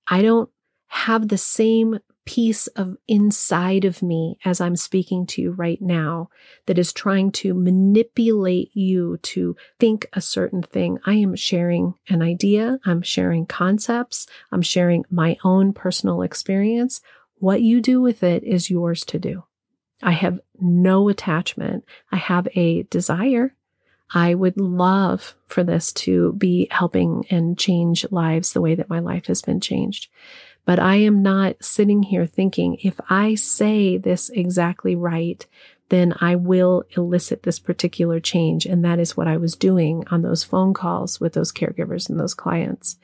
I 0.09 0.23
don't 0.23 0.49
have 0.88 1.29
the 1.29 1.38
same 1.38 1.99
piece 2.26 2.66
of 2.68 2.97
inside 3.09 3.85
of 3.85 4.02
me 4.02 4.38
as 4.45 4.61
I'm 4.61 4.76
speaking 4.76 5.26
to 5.28 5.40
you 5.40 5.52
right 5.52 5.80
now 5.80 6.28
that 6.66 6.78
is 6.78 6.92
trying 6.92 7.33
to 7.33 7.54
manipulate 7.54 8.76
you 8.76 9.16
to 9.18 9.56
think 9.78 10.06
a 10.12 10.21
certain 10.21 10.62
thing. 10.62 10.99
I 11.06 11.14
am 11.14 11.35
sharing 11.35 11.95
an 12.09 12.21
idea. 12.21 12.78
I'm 12.85 13.00
sharing 13.00 13.47
concepts. 13.47 14.26
I'm 14.52 14.62
sharing 14.62 15.04
my 15.11 15.38
own 15.45 15.73
personal 15.73 16.21
experience. 16.21 17.00
What 17.37 17.62
you 17.62 17.80
do 17.80 18.00
with 18.00 18.23
it 18.23 18.42
is 18.42 18.71
yours 18.71 19.04
to 19.06 19.18
do. 19.18 19.45
I 20.02 20.12
have 20.12 20.40
no 20.61 21.09
attachment. 21.09 21.85
I 22.12 22.16
have 22.16 22.49
a 22.54 22.83
desire. 22.85 23.54
I 24.12 24.35
would 24.35 24.56
love 24.56 25.35
for 25.47 25.64
this 25.64 25.92
to 25.92 26.33
be 26.35 26.68
helping 26.71 27.25
and 27.30 27.59
change 27.59 28.06
lives 28.11 28.52
the 28.52 28.61
way 28.61 28.75
that 28.75 28.88
my 28.90 29.00
life 29.00 29.26
has 29.26 29.42
been 29.42 29.61
changed. 29.61 30.09
But 30.66 30.78
I 30.78 30.96
am 30.96 31.23
not 31.23 31.64
sitting 31.64 32.02
here 32.02 32.26
thinking 32.26 32.76
if 32.82 33.00
I 33.08 33.37
say 33.37 33.96
this 33.96 34.28
exactly 34.28 34.94
right, 34.94 35.46
then 35.88 36.12
I 36.20 36.35
will 36.35 36.82
elicit 36.96 37.44
this 37.44 37.61
particular 37.61 38.20
change. 38.20 38.66
And 38.66 38.85
that 38.85 38.99
is 38.99 39.16
what 39.16 39.28
I 39.28 39.37
was 39.37 39.54
doing 39.54 40.04
on 40.11 40.23
those 40.23 40.44
phone 40.44 40.75
calls 40.75 41.20
with 41.20 41.32
those 41.32 41.52
caregivers 41.52 42.11
and 42.11 42.18
those 42.18 42.35
clients. 42.35 42.99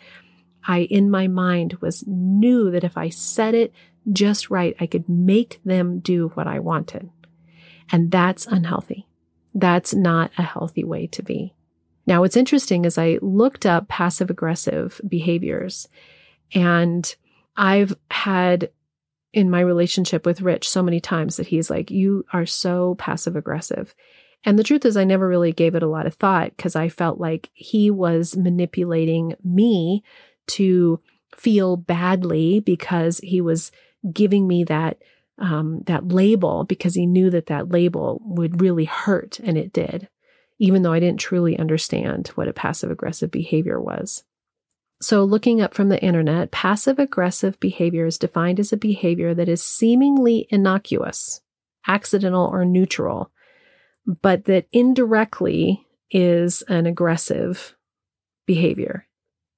I, 0.66 0.80
in 0.80 1.10
my 1.10 1.28
mind, 1.28 1.74
was 1.74 2.04
knew 2.06 2.70
that 2.72 2.84
if 2.84 2.98
I 2.98 3.08
said 3.08 3.54
it 3.54 3.72
just 4.12 4.50
right, 4.50 4.76
I 4.80 4.86
could 4.86 5.08
make 5.08 5.60
them 5.64 6.00
do 6.00 6.28
what 6.34 6.48
I 6.48 6.58
wanted. 6.58 7.10
And 7.92 8.10
that's 8.10 8.46
unhealthy. 8.46 9.06
That's 9.54 9.94
not 9.94 10.32
a 10.36 10.42
healthy 10.42 10.82
way 10.82 11.06
to 11.08 11.22
be. 11.22 11.54
Now, 12.06 12.20
what's 12.20 12.36
interesting 12.36 12.84
is 12.84 12.98
I 12.98 13.18
looked 13.22 13.64
up 13.64 13.86
passive 13.86 14.30
aggressive 14.30 15.00
behaviors 15.06 15.88
and 16.52 17.14
I've 17.56 17.94
had 18.10 18.70
in 19.32 19.50
my 19.50 19.60
relationship 19.60 20.26
with 20.26 20.42
Rich 20.42 20.68
so 20.68 20.82
many 20.82 21.00
times 21.00 21.36
that 21.36 21.46
he's 21.46 21.70
like, 21.70 21.90
You 21.90 22.24
are 22.32 22.46
so 22.46 22.94
passive 22.96 23.36
aggressive. 23.36 23.94
And 24.44 24.58
the 24.58 24.64
truth 24.64 24.84
is, 24.84 24.96
I 24.96 25.04
never 25.04 25.28
really 25.28 25.52
gave 25.52 25.74
it 25.74 25.82
a 25.82 25.88
lot 25.88 26.06
of 26.06 26.14
thought 26.14 26.56
because 26.56 26.74
I 26.74 26.88
felt 26.88 27.20
like 27.20 27.50
he 27.52 27.90
was 27.90 28.36
manipulating 28.36 29.34
me 29.44 30.02
to 30.48 31.00
feel 31.36 31.76
badly 31.76 32.60
because 32.60 33.18
he 33.18 33.40
was 33.40 33.70
giving 34.12 34.48
me 34.48 34.64
that 34.64 34.98
um, 35.38 35.82
that 35.86 36.08
label 36.08 36.64
because 36.64 36.94
he 36.94 37.06
knew 37.06 37.30
that 37.30 37.46
that 37.46 37.70
label 37.70 38.20
would 38.24 38.60
really 38.60 38.84
hurt, 38.84 39.40
and 39.40 39.56
it 39.56 39.72
did, 39.72 40.08
even 40.58 40.82
though 40.82 40.92
I 40.92 41.00
didn't 41.00 41.20
truly 41.20 41.58
understand 41.58 42.28
what 42.28 42.48
a 42.48 42.52
passive 42.52 42.90
aggressive 42.90 43.30
behavior 43.30 43.80
was. 43.80 44.24
So, 45.02 45.24
looking 45.24 45.60
up 45.60 45.74
from 45.74 45.88
the 45.88 46.00
internet, 46.00 46.52
passive 46.52 47.00
aggressive 47.00 47.58
behavior 47.58 48.06
is 48.06 48.18
defined 48.18 48.60
as 48.60 48.72
a 48.72 48.76
behavior 48.76 49.34
that 49.34 49.48
is 49.48 49.60
seemingly 49.60 50.46
innocuous, 50.48 51.40
accidental, 51.88 52.48
or 52.52 52.64
neutral, 52.64 53.32
but 54.06 54.44
that 54.44 54.68
indirectly 54.70 55.84
is 56.12 56.62
an 56.68 56.86
aggressive 56.86 57.74
behavior. 58.46 59.08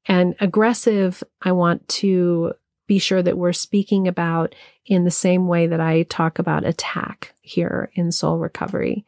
And 0.07 0.35
aggressive, 0.41 1.23
I 1.43 1.53
want 1.53 1.87
to 1.89 2.55
be 2.87 2.99
sure 2.99 3.23
that 3.23 3.37
we're 3.37 3.53
speaking 3.53 4.09
about 4.09 4.55
in 4.87 5.05
the 5.05 5.11
same 5.11 5.47
way 5.47 5.67
that 5.67 5.81
I 5.81 6.05
talk 6.05 6.39
about 6.39 6.65
attack 6.65 7.35
here 7.43 7.91
in 7.95 8.13
soul 8.13 8.39
recovery. 8.39 9.05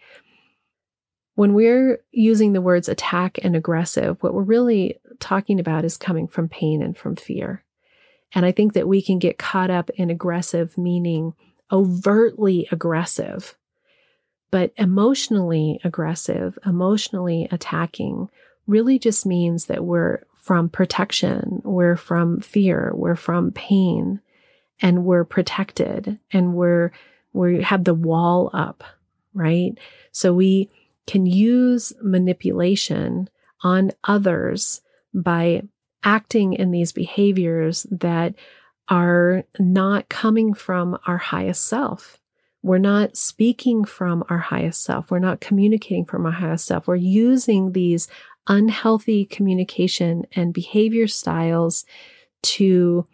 When 1.34 1.54
we're 1.54 2.00
using 2.10 2.52
the 2.52 2.62
words 2.62 2.90
attack 2.90 3.38
and 3.42 3.56
aggressive, 3.56 4.22
what 4.22 4.34
we're 4.34 4.42
really 4.42 4.98
talking 5.20 5.60
about 5.60 5.84
is 5.84 5.96
coming 5.96 6.26
from 6.26 6.48
pain 6.48 6.82
and 6.82 6.96
from 6.96 7.16
fear. 7.16 7.64
And 8.34 8.44
I 8.44 8.52
think 8.52 8.72
that 8.74 8.88
we 8.88 9.00
can 9.02 9.18
get 9.18 9.38
caught 9.38 9.70
up 9.70 9.90
in 9.90 10.10
aggressive, 10.10 10.76
meaning 10.76 11.34
overtly 11.70 12.68
aggressive, 12.70 13.56
but 14.50 14.72
emotionally 14.76 15.80
aggressive, 15.84 16.58
emotionally 16.64 17.48
attacking 17.50 18.28
really 18.66 18.98
just 18.98 19.26
means 19.26 19.66
that 19.66 19.84
we're 19.84 20.24
from 20.34 20.68
protection, 20.68 21.60
we're 21.64 21.96
from 21.96 22.40
fear, 22.40 22.92
we're 22.94 23.16
from 23.16 23.50
pain, 23.52 24.20
and 24.80 25.04
we're 25.04 25.24
protected 25.24 26.18
and 26.32 26.54
we're 26.54 26.92
we 27.32 27.62
have 27.62 27.84
the 27.84 27.94
wall 27.94 28.50
up, 28.52 28.82
right? 29.34 29.76
So 30.10 30.32
we 30.32 30.70
can 31.06 31.26
use 31.26 31.92
manipulation 32.02 33.28
on 33.62 33.92
others 34.04 34.80
by 35.16 35.62
acting 36.04 36.52
in 36.52 36.70
these 36.70 36.92
behaviors 36.92 37.86
that 37.90 38.34
are 38.88 39.42
not 39.58 40.08
coming 40.08 40.54
from 40.54 40.96
our 41.06 41.16
highest 41.18 41.66
self. 41.66 42.18
We're 42.62 42.78
not 42.78 43.16
speaking 43.16 43.84
from 43.84 44.24
our 44.28 44.38
highest 44.38 44.84
self. 44.84 45.10
We're 45.10 45.18
not 45.18 45.40
communicating 45.40 46.04
from 46.04 46.26
our 46.26 46.32
highest 46.32 46.66
self. 46.66 46.86
We're 46.86 46.96
using 46.96 47.72
these 47.72 48.08
unhealthy 48.46 49.24
communication 49.24 50.24
and 50.32 50.54
behavior 50.54 51.08
styles 51.08 51.84
to 52.42 53.06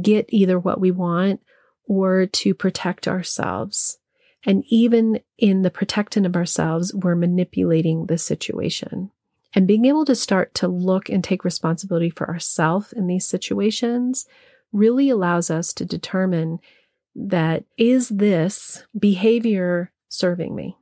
get 0.00 0.26
either 0.28 0.58
what 0.58 0.80
we 0.80 0.90
want 0.90 1.40
or 1.86 2.26
to 2.26 2.54
protect 2.54 3.08
ourselves. 3.08 3.98
And 4.44 4.64
even 4.68 5.20
in 5.38 5.62
the 5.62 5.70
protecting 5.70 6.24
of 6.24 6.36
ourselves, 6.36 6.94
we're 6.94 7.16
manipulating 7.16 8.06
the 8.06 8.18
situation. 8.18 9.10
And 9.54 9.66
being 9.66 9.84
able 9.86 10.04
to 10.04 10.14
start 10.14 10.54
to 10.56 10.68
look 10.68 11.08
and 11.08 11.24
take 11.24 11.44
responsibility 11.44 12.10
for 12.10 12.28
ourselves 12.28 12.92
in 12.92 13.06
these 13.06 13.26
situations 13.26 14.26
really 14.72 15.10
allows 15.10 15.50
us 15.50 15.72
to 15.74 15.84
determine 15.84 16.58
that 17.14 17.64
is 17.76 18.08
this 18.08 18.84
behavior 18.96 19.90
serving 20.08 20.54
me? 20.54 20.76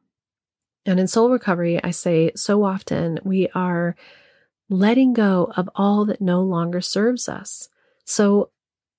And 0.85 1.01
in 1.01 1.07
soul 1.07 1.31
recovery, 1.31 1.83
I 1.83 1.91
say 1.91 2.31
so 2.35 2.65
often 2.65 3.19
we 3.25 3.49
are 3.55 3.97
letting 4.69 5.15
go 5.15 5.53
of 5.57 5.69
all 5.75 6.05
that 6.07 6.21
no 6.21 6.43
longer 6.43 6.81
serves 6.81 7.29
us. 7.29 7.69
So 8.05 8.51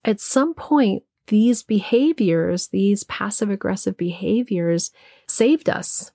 at 0.03 0.19
some 0.19 0.53
point, 0.53 1.03
these 1.27 1.61
behaviors, 1.61 2.67
these 2.67 3.03
passive 3.03 3.51
aggressive 3.51 3.95
behaviors 3.97 4.91
saved 5.27 5.69
us. 5.69 6.11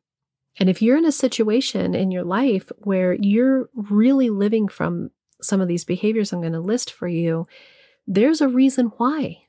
And 0.59 0.71
if 0.71 0.81
you're 0.81 0.97
in 0.97 1.05
a 1.05 1.13
situation 1.13 1.95
in 1.95 2.11
your 2.11 2.25
life 2.25 2.71
where 2.79 3.15
you're 3.15 3.69
really 3.75 4.31
living 4.31 4.69
from 4.69 5.11
some 5.43 5.61
of 5.61 5.69
these 5.69 5.85
behaviors 5.85 6.33
I'm 6.33 6.41
going 6.41 6.53
to 6.53 6.61
list 6.61 6.93
for 6.93 7.09
you, 7.09 7.47
there's 8.07 8.41
a 8.41 8.49
reason 8.49 8.93
why. 8.97 9.43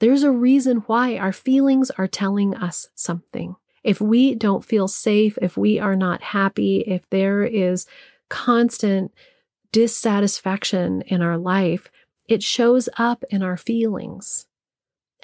There's 0.00 0.22
a 0.22 0.30
reason 0.30 0.78
why 0.86 1.16
our 1.16 1.32
feelings 1.32 1.90
are 1.98 2.06
telling 2.06 2.54
us 2.54 2.88
something. 2.94 3.56
If 3.82 4.00
we 4.00 4.34
don't 4.34 4.64
feel 4.64 4.88
safe, 4.88 5.38
if 5.42 5.56
we 5.56 5.78
are 5.78 5.96
not 5.96 6.22
happy, 6.22 6.84
if 6.86 7.08
there 7.10 7.42
is 7.44 7.86
constant 8.28 9.12
dissatisfaction 9.72 11.02
in 11.02 11.22
our 11.22 11.36
life, 11.36 11.90
it 12.26 12.42
shows 12.42 12.88
up 12.98 13.24
in 13.30 13.42
our 13.42 13.56
feelings. 13.56 14.46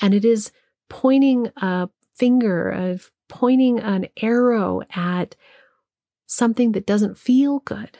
And 0.01 0.13
it 0.15 0.25
is 0.25 0.51
pointing 0.89 1.51
a 1.57 1.89
finger 2.15 2.69
of 2.69 3.11
pointing 3.35 3.81
an 3.81 4.07
arrow 4.23 4.81
at 4.95 5.35
something 6.25 6.71
that 6.71 6.87
doesn't 6.87 7.19
feel 7.19 7.59
good. 7.59 7.99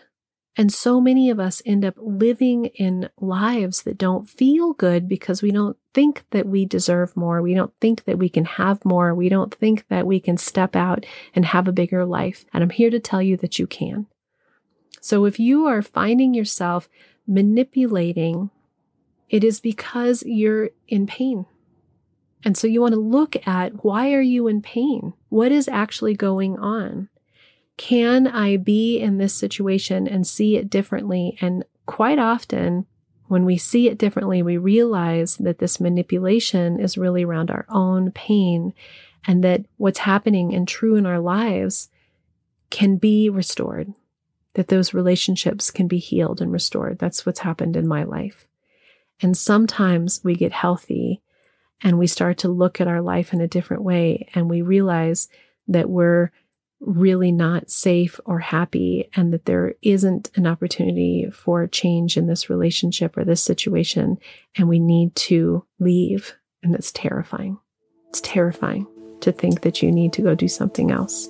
And 0.57 0.73
so 0.73 1.01
many 1.01 1.29
of 1.29 1.41
us 1.41 1.61
end 1.67 1.85
up 1.85 1.97
living 1.99 2.67
in 2.67 3.11
lives 3.21 3.83
that 3.83 3.99
don't 3.99 4.29
feel 4.29 4.73
good 4.75 5.09
because 5.09 5.43
we 5.43 5.51
don't 5.51 5.77
think 5.93 6.25
that 6.31 6.47
we 6.47 6.65
deserve 6.65 7.17
more. 7.17 7.43
We 7.43 7.53
don't 7.53 7.73
think 7.81 8.05
that 8.05 8.17
we 8.17 8.29
can 8.29 8.45
have 8.45 8.85
more. 8.85 9.13
We 9.13 9.29
don't 9.29 9.53
think 9.53 9.85
that 9.89 10.07
we 10.07 10.21
can 10.21 10.37
step 10.37 10.77
out 10.77 11.05
and 11.35 11.45
have 11.47 11.67
a 11.67 11.73
bigger 11.73 12.05
life. 12.05 12.45
And 12.55 12.63
I'm 12.63 12.71
here 12.71 12.91
to 12.91 13.01
tell 13.01 13.21
you 13.21 13.37
that 13.39 13.59
you 13.59 13.67
can. 13.67 14.07
So 15.01 15.25
if 15.25 15.41
you 15.41 15.67
are 15.67 15.83
finding 15.83 16.33
yourself 16.33 16.89
manipulating, 17.27 18.51
it 19.29 19.43
is 19.43 19.59
because 19.59 20.23
you're 20.25 20.71
in 20.87 21.09
pain. 21.09 21.47
And 22.45 22.57
so 22.57 22.67
you 22.67 22.81
want 22.81 22.95
to 22.95 23.01
look 23.01 23.47
at 23.47 23.85
why 23.85 24.13
are 24.13 24.21
you 24.21 24.49
in 24.49 24.61
pain? 24.61 25.15
What 25.31 25.51
is 25.51 25.67
actually 25.69 26.15
going 26.15 26.59
on? 26.59 27.09
Can 27.77 28.27
I 28.27 28.57
be 28.57 28.99
in 28.99 29.19
this 29.19 29.35
situation 29.35 30.07
and 30.07 30.27
see 30.27 30.57
it 30.57 30.71
differently? 30.71 31.37
And 31.41 31.65
quite 31.87 32.19
often, 32.19 32.87
when 33.27 33.45
we 33.45 33.57
see 33.57 33.89
it 33.89 33.99
differently, 33.99 34.43
we 34.43 34.59
realize 34.59 35.37
that 35.39 35.59
this 35.59 35.81
manipulation 35.81 36.79
is 36.79 36.99
really 36.99 37.25
around 37.25 37.51
our 37.51 37.65
own 37.69 38.13
pain 38.13 38.75
and 39.27 39.43
that 39.43 39.65
what's 39.79 40.01
happening 40.01 40.55
and 40.55 40.69
true 40.69 40.97
in 40.97 41.07
our 41.07 41.19
lives 41.19 41.89
can 42.71 42.97
be 42.97 43.31
restored, 43.31 43.95
that 44.53 44.69
those 44.69 44.93
relationships 44.93 45.71
can 45.71 45.89
be 45.89 45.99
healed 45.99 46.41
and 46.43 46.53
restored. 46.53 46.99
That's 46.99 47.25
what's 47.25 47.41
happened 47.41 47.77
in 47.77 47.89
my 47.89 48.05
life. 48.05 48.47
And 49.23 49.37
sometimes 49.37 50.21
we 50.23 50.35
get 50.35 50.53
healthy 50.53 51.23
and 51.83 51.99
we 51.99 52.07
start 52.07 52.39
to 52.39 52.49
look 52.49 52.81
at 52.81 52.89
our 52.89 53.01
life 53.01 53.33
in 53.33 53.41
a 53.41 53.49
different 53.49 53.83
way 53.83 54.29
and 54.35 54.49
we 54.49 54.63
realize 54.63 55.29
that 55.69 55.89
we're 55.89 56.31
really 56.81 57.33
not 57.33 57.71
safe 57.71 58.21
or 58.27 58.39
happy 58.39 59.09
and 59.15 59.33
that 59.33 59.47
there 59.47 59.75
isn't 59.83 60.31
an 60.35 60.47
opportunity 60.47 61.29
for 61.33 61.67
change 61.67 62.17
in 62.17 62.27
this 62.27 62.51
relationship 62.51 63.17
or 63.17 63.25
this 63.25 63.43
situation 63.43 64.19
and 64.57 64.69
we 64.69 64.79
need 64.79 65.15
to 65.15 65.65
leave. 65.81 66.35
And 66.63 66.75
it's 66.75 66.93
terrifying. 66.93 67.59
It's 68.09 68.21
terrifying 68.21 68.87
to 69.21 69.33
think 69.33 69.63
that 69.63 69.83
you 69.83 69.91
need 69.91 70.13
to 70.15 70.23
go 70.23 70.35
do 70.35 70.49
something 70.49 70.91
else 70.91 71.29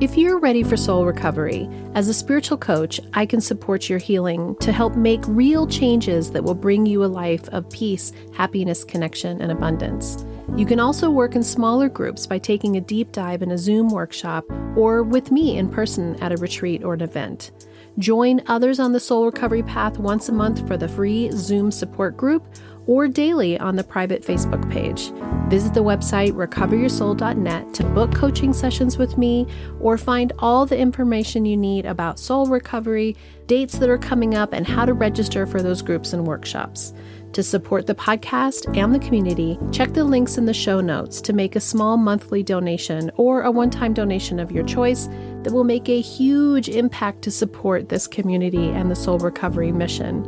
if 0.00 0.16
you're 0.16 0.38
ready 0.38 0.62
for 0.62 0.78
soul 0.78 1.04
recovery, 1.04 1.68
as 1.94 2.08
a 2.08 2.14
spiritual 2.14 2.56
coach, 2.56 2.98
I 3.12 3.26
can 3.26 3.42
support 3.42 3.90
your 3.90 3.98
healing 3.98 4.56
to 4.60 4.72
help 4.72 4.96
make 4.96 5.20
real 5.26 5.66
changes 5.66 6.30
that 6.30 6.42
will 6.42 6.54
bring 6.54 6.86
you 6.86 7.04
a 7.04 7.06
life 7.06 7.46
of 7.50 7.68
peace, 7.68 8.10
happiness, 8.32 8.82
connection, 8.82 9.42
and 9.42 9.52
abundance. 9.52 10.24
You 10.56 10.64
can 10.64 10.80
also 10.80 11.10
work 11.10 11.36
in 11.36 11.42
smaller 11.42 11.90
groups 11.90 12.26
by 12.26 12.38
taking 12.38 12.78
a 12.78 12.80
deep 12.80 13.12
dive 13.12 13.42
in 13.42 13.50
a 13.50 13.58
Zoom 13.58 13.90
workshop 13.90 14.44
or 14.74 15.02
with 15.02 15.30
me 15.30 15.58
in 15.58 15.68
person 15.68 16.16
at 16.22 16.32
a 16.32 16.36
retreat 16.38 16.82
or 16.82 16.94
an 16.94 17.02
event. 17.02 17.50
Join 17.98 18.40
others 18.46 18.80
on 18.80 18.92
the 18.92 19.00
soul 19.00 19.26
recovery 19.26 19.62
path 19.62 19.98
once 19.98 20.30
a 20.30 20.32
month 20.32 20.66
for 20.66 20.78
the 20.78 20.88
free 20.88 21.30
Zoom 21.32 21.70
support 21.70 22.16
group 22.16 22.46
or 22.86 23.08
daily 23.08 23.58
on 23.58 23.76
the 23.76 23.84
private 23.84 24.22
Facebook 24.22 24.70
page. 24.70 25.10
Visit 25.50 25.74
the 25.74 25.82
website 25.82 26.32
recoveryoursoul.net 26.32 27.74
to 27.74 27.84
book 27.84 28.14
coaching 28.14 28.52
sessions 28.52 28.98
with 28.98 29.18
me 29.18 29.46
or 29.80 29.98
find 29.98 30.32
all 30.38 30.66
the 30.66 30.78
information 30.78 31.44
you 31.44 31.56
need 31.56 31.86
about 31.86 32.18
soul 32.18 32.46
recovery, 32.46 33.16
dates 33.46 33.78
that 33.78 33.88
are 33.88 33.98
coming 33.98 34.34
up, 34.34 34.52
and 34.52 34.66
how 34.66 34.84
to 34.84 34.92
register 34.92 35.46
for 35.46 35.60
those 35.60 35.82
groups 35.82 36.12
and 36.12 36.26
workshops. 36.26 36.92
To 37.34 37.44
support 37.44 37.86
the 37.86 37.94
podcast 37.94 38.76
and 38.76 38.92
the 38.92 38.98
community, 38.98 39.56
check 39.70 39.92
the 39.92 40.02
links 40.02 40.36
in 40.36 40.46
the 40.46 40.54
show 40.54 40.80
notes 40.80 41.20
to 41.20 41.32
make 41.32 41.54
a 41.54 41.60
small 41.60 41.96
monthly 41.96 42.42
donation 42.42 43.08
or 43.14 43.42
a 43.42 43.52
one 43.52 43.70
time 43.70 43.94
donation 43.94 44.40
of 44.40 44.50
your 44.50 44.64
choice 44.64 45.06
that 45.44 45.52
will 45.52 45.62
make 45.62 45.88
a 45.88 46.00
huge 46.00 46.68
impact 46.68 47.22
to 47.22 47.30
support 47.30 47.88
this 47.88 48.08
community 48.08 48.70
and 48.70 48.90
the 48.90 48.96
soul 48.96 49.18
recovery 49.18 49.70
mission. 49.70 50.24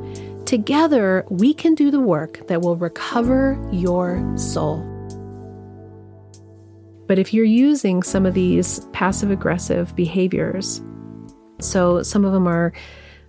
Together, 0.53 1.25
we 1.31 1.55
can 1.55 1.75
do 1.75 1.91
the 1.91 1.99
work 1.99 2.47
that 2.49 2.61
will 2.61 2.77
recover 2.77 3.59
your 3.73 4.23
soul. 4.37 4.87
But 7.09 7.19
if 7.19 7.33
you're 7.33 7.47
using 7.47 8.03
some 8.03 8.27
of 8.27 8.35
these 8.35 8.81
passive 8.93 9.31
aggressive 9.31 9.97
behaviors, 9.97 10.83
so 11.59 12.03
some 12.03 12.27
of 12.27 12.35
them 12.35 12.47
are 12.47 12.75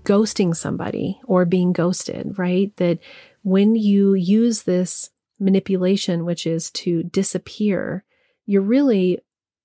ghosting 0.03 0.53
somebody 0.53 1.17
or 1.23 1.45
being 1.45 1.71
ghosted, 1.71 2.37
right? 2.37 2.75
That 2.75 2.99
when 3.43 3.75
you 3.75 4.15
use 4.15 4.63
this 4.63 5.09
manipulation, 5.39 6.25
which 6.25 6.45
is 6.45 6.71
to 6.71 7.03
disappear, 7.03 8.03
you're 8.45 8.61
really 8.61 9.19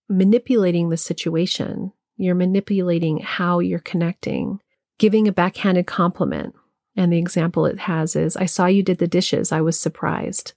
manipulating 0.09 0.91
the 0.91 0.97
situation. 0.97 1.93
You're 2.17 2.37
manipulating 2.37 3.19
how 3.19 3.59
you're 3.59 3.81
connecting, 3.81 4.61
giving 4.99 5.27
a 5.27 5.33
backhanded 5.33 5.89
compliment. 5.89 6.55
And 6.99 7.13
the 7.13 7.19
example 7.19 7.65
it 7.65 7.79
has 7.79 8.17
is 8.17 8.37
I 8.37 8.45
saw 8.47 8.67
you 8.67 8.83
did 8.83 8.99
the 8.99 9.07
dishes. 9.09 9.53
I 9.53 9.63
was 9.63 9.79
surprised. 9.81 10.53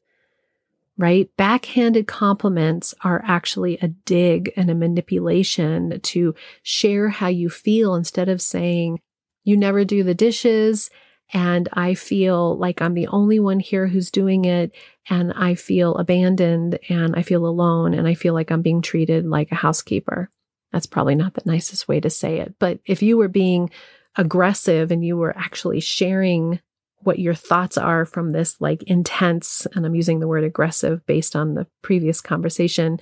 right? 0.97 1.29
Backhanded 1.35 2.07
compliments 2.07 2.93
are 3.03 3.23
actually 3.25 3.77
a 3.79 3.87
dig 3.87 4.53
and 4.55 4.69
a 4.69 4.75
manipulation 4.75 5.99
to 5.99 6.35
share 6.61 7.09
how 7.09 7.27
you 7.27 7.49
feel 7.49 7.95
instead 7.95 8.29
of 8.29 8.41
saying, 8.41 8.99
you 9.43 9.57
never 9.57 9.83
do 9.83 10.03
the 10.03 10.13
dishes. 10.13 10.91
And 11.33 11.69
I 11.73 11.95
feel 11.95 12.57
like 12.57 12.81
I'm 12.81 12.93
the 12.93 13.07
only 13.07 13.39
one 13.39 13.59
here 13.59 13.87
who's 13.87 14.11
doing 14.11 14.45
it. 14.45 14.75
And 15.09 15.33
I 15.33 15.55
feel 15.55 15.95
abandoned 15.95 16.77
and 16.89 17.15
I 17.15 17.23
feel 17.23 17.47
alone 17.47 17.95
and 17.95 18.07
I 18.07 18.13
feel 18.13 18.35
like 18.35 18.51
I'm 18.51 18.61
being 18.61 18.81
treated 18.83 19.25
like 19.25 19.51
a 19.51 19.55
housekeeper. 19.55 20.29
That's 20.71 20.85
probably 20.85 21.15
not 21.15 21.33
the 21.33 21.41
nicest 21.45 21.87
way 21.87 21.99
to 22.01 22.09
say 22.09 22.39
it. 22.39 22.55
But 22.59 22.79
if 22.85 23.01
you 23.01 23.17
were 23.17 23.27
being 23.27 23.71
aggressive 24.15 24.91
and 24.91 25.03
you 25.05 25.17
were 25.17 25.35
actually 25.37 25.79
sharing 25.79 26.59
what 27.03 27.19
your 27.19 27.33
thoughts 27.33 27.77
are 27.77 28.05
from 28.05 28.31
this 28.31 28.59
like 28.61 28.83
intense, 28.83 29.65
and 29.73 29.85
I'm 29.85 29.95
using 29.95 30.19
the 30.19 30.27
word 30.27 30.43
aggressive 30.43 31.05
based 31.05 31.35
on 31.35 31.55
the 31.55 31.65
previous 31.81 32.21
conversation, 32.21 32.99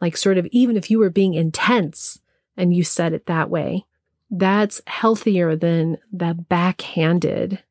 like 0.00 0.16
sort 0.16 0.38
of 0.38 0.46
even 0.50 0.76
if 0.76 0.90
you 0.90 0.98
were 0.98 1.10
being 1.10 1.34
intense 1.34 2.20
and 2.56 2.74
you 2.74 2.84
said 2.84 3.12
it 3.12 3.26
that 3.26 3.48
way, 3.48 3.86
that's 4.30 4.80
healthier 4.86 5.56
than 5.56 5.98
the 6.12 6.34
backhanded 6.34 7.62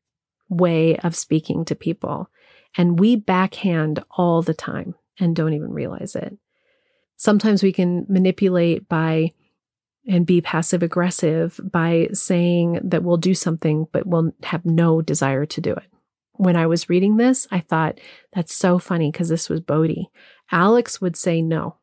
way 0.48 0.96
of 0.98 1.14
speaking 1.14 1.64
to 1.64 1.74
people. 1.74 2.28
And 2.76 2.98
we 2.98 3.16
backhand 3.16 4.02
all 4.10 4.42
the 4.42 4.54
time 4.54 4.94
and 5.18 5.34
don't 5.34 5.54
even 5.54 5.72
realize 5.72 6.16
it. 6.16 6.36
Sometimes 7.16 7.62
we 7.62 7.72
can 7.72 8.06
manipulate 8.08 8.88
by 8.88 9.32
and 10.10 10.26
be 10.26 10.40
passive 10.40 10.82
aggressive 10.82 11.60
by 11.62 12.08
saying 12.12 12.80
that 12.82 13.04
we'll 13.04 13.16
do 13.16 13.32
something, 13.32 13.86
but 13.92 14.06
we'll 14.06 14.32
have 14.42 14.64
no 14.66 15.00
desire 15.00 15.46
to 15.46 15.60
do 15.60 15.72
it. 15.72 15.84
When 16.32 16.56
I 16.56 16.66
was 16.66 16.88
reading 16.88 17.16
this, 17.16 17.46
I 17.52 17.60
thought 17.60 18.00
that's 18.32 18.52
so 18.52 18.80
funny 18.80 19.12
because 19.12 19.28
this 19.28 19.48
was 19.48 19.60
Bodhi. 19.60 20.10
Alex 20.50 21.00
would 21.00 21.16
say 21.16 21.40
no. 21.40 21.76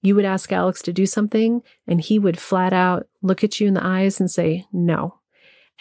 You 0.00 0.14
would 0.14 0.24
ask 0.24 0.50
Alex 0.50 0.80
to 0.82 0.94
do 0.94 1.04
something, 1.04 1.62
and 1.86 2.00
he 2.00 2.18
would 2.18 2.38
flat 2.38 2.72
out 2.72 3.06
look 3.20 3.44
at 3.44 3.60
you 3.60 3.68
in 3.68 3.74
the 3.74 3.84
eyes 3.84 4.18
and 4.18 4.30
say 4.30 4.66
no. 4.72 5.18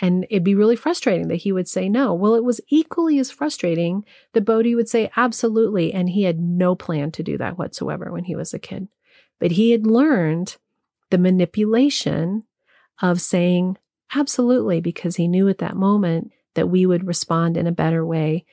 And 0.01 0.25
it'd 0.29 0.43
be 0.43 0.55
really 0.55 0.75
frustrating 0.75 1.29
that 1.29 1.37
he 1.37 1.53
would 1.53 1.69
say 1.69 1.87
no. 1.87 2.13
Well, 2.13 2.35
it 2.35 2.43
was 2.43 2.59
equally 2.67 3.17
as 3.17 3.31
frustrating 3.31 4.03
that 4.33 4.43
Bodhi 4.43 4.75
would 4.75 4.89
say 4.89 5.09
absolutely. 5.15 5.93
And 5.93 6.09
he 6.09 6.23
had 6.23 6.39
no 6.39 6.75
plan 6.75 7.11
to 7.11 7.23
do 7.23 7.37
that 7.37 7.57
whatsoever 7.57 8.11
when 8.11 8.25
he 8.25 8.35
was 8.35 8.53
a 8.53 8.59
kid. 8.59 8.89
But 9.39 9.51
he 9.51 9.71
had 9.71 9.85
learned 9.85 10.57
the 11.13 11.17
manipulation 11.19 12.43
of 12.99 13.21
saying 13.21 13.77
absolutely 14.15 14.81
because 14.81 15.15
he 15.15 15.27
knew 15.27 15.47
at 15.47 15.59
that 15.59 15.75
moment 15.75 16.31
that 16.55 16.69
we 16.69 16.87
would 16.87 17.05
respond 17.05 17.55
in 17.55 17.67
a 17.67 17.71
better 17.71 18.03
way. 18.03 18.43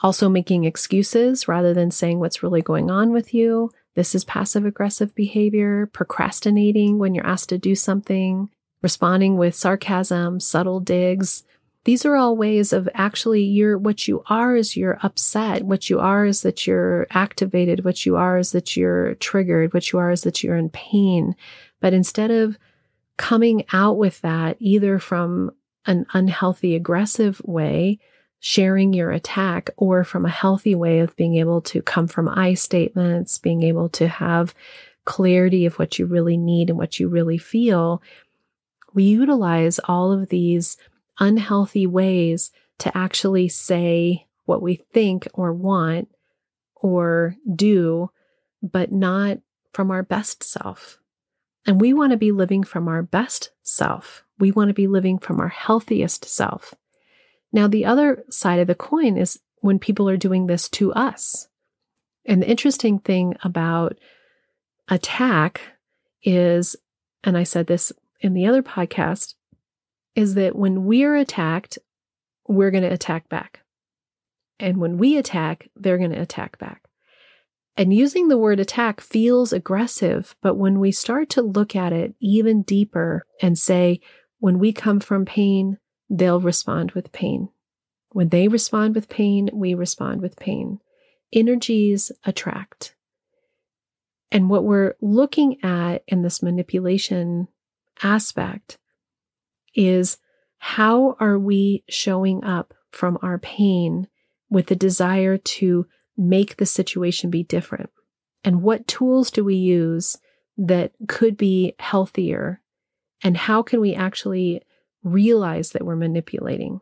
Also, 0.00 0.28
making 0.28 0.62
excuses 0.62 1.48
rather 1.48 1.74
than 1.74 1.90
saying 1.90 2.20
what's 2.20 2.40
really 2.40 2.62
going 2.62 2.88
on 2.88 3.12
with 3.12 3.34
you. 3.34 3.68
This 3.96 4.14
is 4.14 4.24
passive 4.24 4.64
aggressive 4.64 5.12
behavior, 5.16 5.90
procrastinating 5.92 7.00
when 7.00 7.16
you're 7.16 7.26
asked 7.26 7.48
to 7.48 7.58
do 7.58 7.74
something, 7.74 8.48
responding 8.80 9.36
with 9.36 9.56
sarcasm, 9.56 10.38
subtle 10.38 10.78
digs. 10.78 11.42
These 11.84 12.06
are 12.06 12.16
all 12.16 12.36
ways 12.36 12.72
of 12.72 12.88
actually 12.94 13.42
you're 13.42 13.76
what 13.76 14.08
you 14.08 14.22
are 14.28 14.56
is 14.56 14.76
you're 14.76 14.98
upset. 15.02 15.64
What 15.64 15.90
you 15.90 16.00
are 16.00 16.24
is 16.24 16.40
that 16.42 16.66
you're 16.66 17.06
activated. 17.10 17.84
What 17.84 18.06
you 18.06 18.16
are 18.16 18.38
is 18.38 18.52
that 18.52 18.76
you're 18.76 19.14
triggered. 19.16 19.74
What 19.74 19.92
you 19.92 19.98
are 19.98 20.10
is 20.10 20.22
that 20.22 20.42
you're 20.42 20.56
in 20.56 20.70
pain. 20.70 21.36
But 21.80 21.92
instead 21.92 22.30
of 22.30 22.58
coming 23.18 23.64
out 23.72 23.98
with 23.98 24.20
that 24.22 24.56
either 24.60 24.98
from 24.98 25.50
an 25.86 26.06
unhealthy, 26.14 26.74
aggressive 26.74 27.42
way, 27.44 27.98
sharing 28.40 28.94
your 28.94 29.10
attack, 29.10 29.70
or 29.76 30.04
from 30.04 30.24
a 30.24 30.30
healthy 30.30 30.74
way 30.74 31.00
of 31.00 31.14
being 31.16 31.36
able 31.36 31.60
to 31.60 31.82
come 31.82 32.06
from 32.06 32.28
I 32.28 32.54
statements, 32.54 33.38
being 33.38 33.62
able 33.62 33.90
to 33.90 34.08
have 34.08 34.54
clarity 35.04 35.66
of 35.66 35.78
what 35.78 35.98
you 35.98 36.06
really 36.06 36.38
need 36.38 36.70
and 36.70 36.78
what 36.78 36.98
you 36.98 37.08
really 37.08 37.38
feel, 37.38 38.02
we 38.94 39.04
utilize 39.04 39.78
all 39.80 40.12
of 40.12 40.30
these 40.30 40.78
unhealthy 41.18 41.86
ways 41.86 42.50
to 42.78 42.96
actually 42.96 43.48
say 43.48 44.26
what 44.44 44.62
we 44.62 44.76
think 44.92 45.28
or 45.34 45.52
want 45.52 46.08
or 46.74 47.36
do, 47.54 48.10
but 48.62 48.92
not 48.92 49.38
from 49.72 49.90
our 49.90 50.02
best 50.02 50.42
self. 50.42 50.98
And 51.66 51.80
we 51.80 51.92
want 51.94 52.12
to 52.12 52.18
be 52.18 52.32
living 52.32 52.62
from 52.62 52.88
our 52.88 53.02
best 53.02 53.50
self. 53.62 54.24
We 54.38 54.52
want 54.52 54.68
to 54.68 54.74
be 54.74 54.86
living 54.86 55.18
from 55.18 55.40
our 55.40 55.48
healthiest 55.48 56.24
self. 56.24 56.74
Now, 57.52 57.68
the 57.68 57.84
other 57.84 58.24
side 58.30 58.60
of 58.60 58.66
the 58.66 58.74
coin 58.74 59.16
is 59.16 59.38
when 59.60 59.78
people 59.78 60.08
are 60.08 60.16
doing 60.16 60.46
this 60.46 60.68
to 60.70 60.92
us. 60.92 61.48
And 62.26 62.42
the 62.42 62.48
interesting 62.48 62.98
thing 62.98 63.36
about 63.42 63.98
attack 64.88 65.60
is, 66.22 66.76
and 67.22 67.38
I 67.38 67.44
said 67.44 67.66
this 67.66 67.92
in 68.20 68.34
the 68.34 68.46
other 68.46 68.62
podcast, 68.62 69.34
is 70.14 70.34
that 70.34 70.56
when 70.56 70.84
we're 70.84 71.16
attacked, 71.16 71.78
we're 72.46 72.70
going 72.70 72.84
to 72.84 72.92
attack 72.92 73.28
back. 73.28 73.60
And 74.58 74.78
when 74.78 74.98
we 74.98 75.16
attack, 75.16 75.68
they're 75.74 75.98
going 75.98 76.12
to 76.12 76.20
attack 76.20 76.58
back. 76.58 76.82
And 77.76 77.92
using 77.92 78.28
the 78.28 78.38
word 78.38 78.60
attack 78.60 79.00
feels 79.00 79.52
aggressive, 79.52 80.36
but 80.40 80.54
when 80.54 80.78
we 80.78 80.92
start 80.92 81.28
to 81.30 81.42
look 81.42 81.74
at 81.74 81.92
it 81.92 82.14
even 82.20 82.62
deeper 82.62 83.26
and 83.42 83.58
say, 83.58 84.00
when 84.38 84.60
we 84.60 84.72
come 84.72 85.00
from 85.00 85.24
pain, 85.24 85.78
they'll 86.08 86.40
respond 86.40 86.92
with 86.92 87.10
pain. 87.10 87.48
When 88.10 88.28
they 88.28 88.46
respond 88.46 88.94
with 88.94 89.08
pain, 89.08 89.50
we 89.52 89.74
respond 89.74 90.20
with 90.22 90.36
pain. 90.36 90.78
Energies 91.32 92.12
attract. 92.24 92.94
And 94.30 94.48
what 94.48 94.64
we're 94.64 94.94
looking 95.00 95.56
at 95.64 96.04
in 96.06 96.22
this 96.22 96.42
manipulation 96.42 97.48
aspect 98.02 98.78
is 99.74 100.18
how 100.58 101.16
are 101.20 101.38
we 101.38 101.84
showing 101.88 102.42
up 102.44 102.74
from 102.90 103.18
our 103.22 103.38
pain 103.38 104.08
with 104.48 104.66
the 104.66 104.76
desire 104.76 105.36
to 105.36 105.86
make 106.16 106.56
the 106.56 106.66
situation 106.66 107.30
be 107.30 107.42
different? 107.42 107.90
And 108.44 108.62
what 108.62 108.86
tools 108.86 109.30
do 109.30 109.44
we 109.44 109.56
use 109.56 110.16
that 110.56 110.92
could 111.08 111.36
be 111.36 111.74
healthier? 111.78 112.60
And 113.22 113.36
how 113.36 113.62
can 113.62 113.80
we 113.80 113.94
actually 113.94 114.62
realize 115.02 115.70
that 115.70 115.84
we're 115.84 115.96
manipulating? 115.96 116.80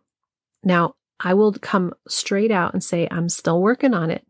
Now, 0.63 0.97
I 1.19 1.35
will 1.35 1.53
come 1.53 1.95
straight 2.09 2.51
out 2.51 2.73
and 2.73 2.83
say, 2.83 3.07
I'm 3.11 3.29
still 3.29 3.61
working 3.61 3.95
on 3.95 4.11
it 4.11 4.27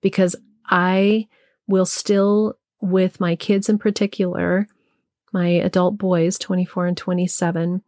because 0.00 0.36
I 0.66 1.26
will 1.66 1.86
still, 1.86 2.58
with 2.80 3.20
my 3.20 3.36
kids 3.36 3.68
in 3.68 3.78
particular, 3.78 4.68
my 5.32 5.48
adult 5.48 5.98
boys, 5.98 6.38
24 6.38 6.86
and 6.86 6.96
27, 6.96 7.82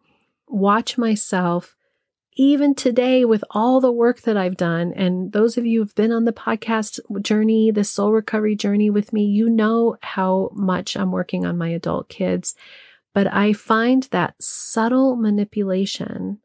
watch 0.50 0.98
myself 0.98 1.76
even 2.34 2.74
today 2.74 3.24
with 3.24 3.44
all 3.50 3.80
the 3.80 3.92
work 3.92 4.22
that 4.22 4.36
I've 4.36 4.56
done, 4.56 4.92
and 4.94 5.32
those 5.32 5.58
of 5.58 5.66
you 5.66 5.80
who've 5.80 5.94
been 5.94 6.12
on 6.12 6.24
the 6.24 6.32
podcast 6.32 7.00
journey, 7.22 7.70
the 7.70 7.84
soul 7.84 8.12
recovery 8.12 8.54
journey 8.54 8.88
with 8.88 9.12
me, 9.12 9.24
you 9.24 9.50
know 9.50 9.96
how 10.02 10.50
much 10.54 10.96
I'm 10.96 11.10
working 11.10 11.44
on 11.44 11.58
my 11.58 11.68
adult 11.68 12.08
kids. 12.08 12.54
But 13.12 13.32
I 13.32 13.52
find 13.52 14.04
that 14.12 14.40
subtle 14.40 15.16
manipulation 15.16 16.38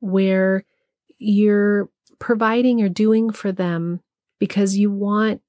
where 0.00 0.64
you're 1.18 1.88
providing 2.18 2.82
or 2.82 2.88
doing 2.88 3.30
for 3.30 3.52
them 3.52 4.00
because 4.38 4.76
you 4.76 4.90
want 4.90 5.40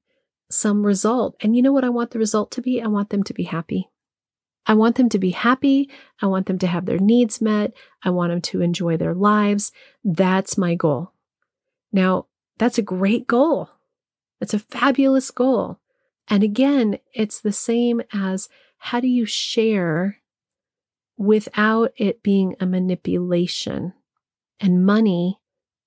some 0.50 0.86
result. 0.86 1.36
And 1.42 1.56
you 1.56 1.62
know 1.62 1.74
what 1.74 1.84
I 1.84 1.90
want 1.90 2.12
the 2.12 2.20
result 2.20 2.52
to 2.52 2.62
be? 2.62 2.82
I 2.82 2.88
want 2.88 3.10
them 3.10 3.24
to 3.24 3.34
be 3.34 3.44
happy. 3.44 3.90
I 4.68 4.74
want 4.74 4.98
them 4.98 5.08
to 5.10 5.20
be 5.20 5.32
happy. 5.32 5.90
I 6.22 6.26
want 6.28 6.46
them 6.46 6.60
to 6.60 6.68
have 6.68 6.86
their 6.86 7.00
needs 7.00 7.42
met. 7.42 7.74
I 8.04 8.10
want 8.10 8.32
them 8.32 8.42
to 8.42 8.62
enjoy 8.62 8.98
their 8.98 9.14
lives. 9.14 9.72
That's 10.04 10.58
my 10.58 10.76
goal. 10.76 11.14
Now, 11.94 12.28
that's 12.58 12.78
a 12.78 12.84
great 12.84 13.28
goal. 13.28 13.70
It's 14.42 14.54
a 14.54 14.60
fabulous 14.60 15.32
goal. 15.32 15.80
And 16.28 16.44
again, 16.44 17.00
it's 17.14 17.40
the 17.40 17.54
same 17.54 18.02
as 18.14 18.50
how 18.78 19.00
do 19.00 19.08
you 19.08 19.26
share 19.26 20.18
without 21.18 21.94
it 21.96 22.22
being 22.22 22.56
a 22.60 22.66
manipulation? 22.66 23.94
And 24.60 24.86
money 24.86 25.40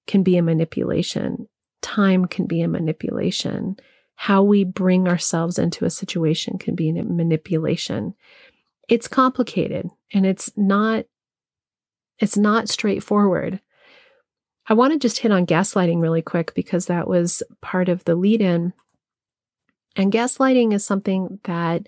can 0.06 0.22
be 0.22 0.36
a 0.38 0.42
manipulation. 0.42 1.48
Time 1.82 2.24
can 2.24 2.46
be 2.46 2.62
a 2.62 2.68
manipulation. 2.68 3.76
How 4.14 4.42
we 4.42 4.64
bring 4.64 5.06
ourselves 5.06 5.58
into 5.58 5.84
a 5.84 5.90
situation 5.90 6.58
can 6.58 6.74
be 6.74 6.88
a 6.90 7.04
manipulation 7.04 8.14
it's 8.90 9.08
complicated 9.08 9.88
and 10.12 10.26
it's 10.26 10.50
not 10.56 11.06
it's 12.18 12.36
not 12.36 12.68
straightforward. 12.68 13.60
I 14.68 14.74
want 14.74 14.92
to 14.92 14.98
just 14.98 15.20
hit 15.20 15.32
on 15.32 15.46
gaslighting 15.46 16.02
really 16.02 16.20
quick 16.20 16.52
because 16.54 16.86
that 16.86 17.08
was 17.08 17.42
part 17.62 17.88
of 17.88 18.04
the 18.04 18.14
lead 18.14 18.42
in. 18.42 18.74
And 19.96 20.12
gaslighting 20.12 20.74
is 20.74 20.84
something 20.84 21.40
that 21.44 21.86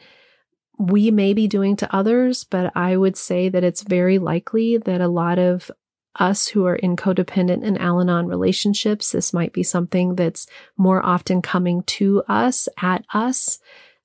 we 0.79 1.11
may 1.11 1.35
be 1.35 1.47
doing 1.47 1.77
to 1.77 1.95
others, 1.95 2.45
but 2.45 2.73
I 2.75 2.97
would 2.97 3.17
say 3.17 3.51
that 3.51 3.63
it's 3.63 3.83
very 3.83 4.19
likely 4.19 4.79
that 4.79 5.03
a 5.03 5.09
lot 5.09 5.39
of 5.39 5.71
us 6.19 6.49
who 6.49 6.65
are 6.67 6.77
in 6.77 6.97
codependent 6.97 7.65
and 7.65 7.79
Al 7.79 8.01
Anon 8.01 8.27
relationships, 8.27 9.13
this 9.13 9.35
might 9.35 9.53
be 9.53 9.63
something 9.63 10.15
that's 10.15 10.47
more 10.77 11.05
often 11.05 11.43
coming 11.43 11.83
to 11.85 12.23
us, 12.27 12.69
at 12.81 13.05
us, 13.13 13.59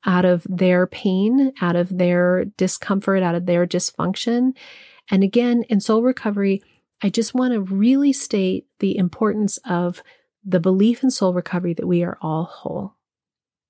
out 0.08 0.26
of 0.26 0.48
their 0.50 0.88
pain, 0.88 1.52
out 1.62 1.76
of 1.76 1.98
their 1.98 2.46
discomfort, 2.58 3.22
out 3.22 3.36
of 3.36 3.46
their 3.46 3.68
dysfunction. 3.68 4.54
And 5.12 5.24
again, 5.24 5.64
in 5.70 5.82
soul 5.82 6.02
recovery, 6.02 6.64
I 7.04 7.10
just 7.10 7.36
want 7.36 7.54
to 7.54 7.62
really 7.62 8.14
state 8.14 8.66
the 8.80 8.98
importance 8.98 9.60
of 9.70 10.02
the 10.44 10.60
belief 10.60 11.04
in 11.04 11.12
soul 11.12 11.34
recovery 11.34 11.74
that 11.74 11.86
we 11.86 12.04
are 12.04 12.18
all 12.22 12.46
whole, 12.46 12.96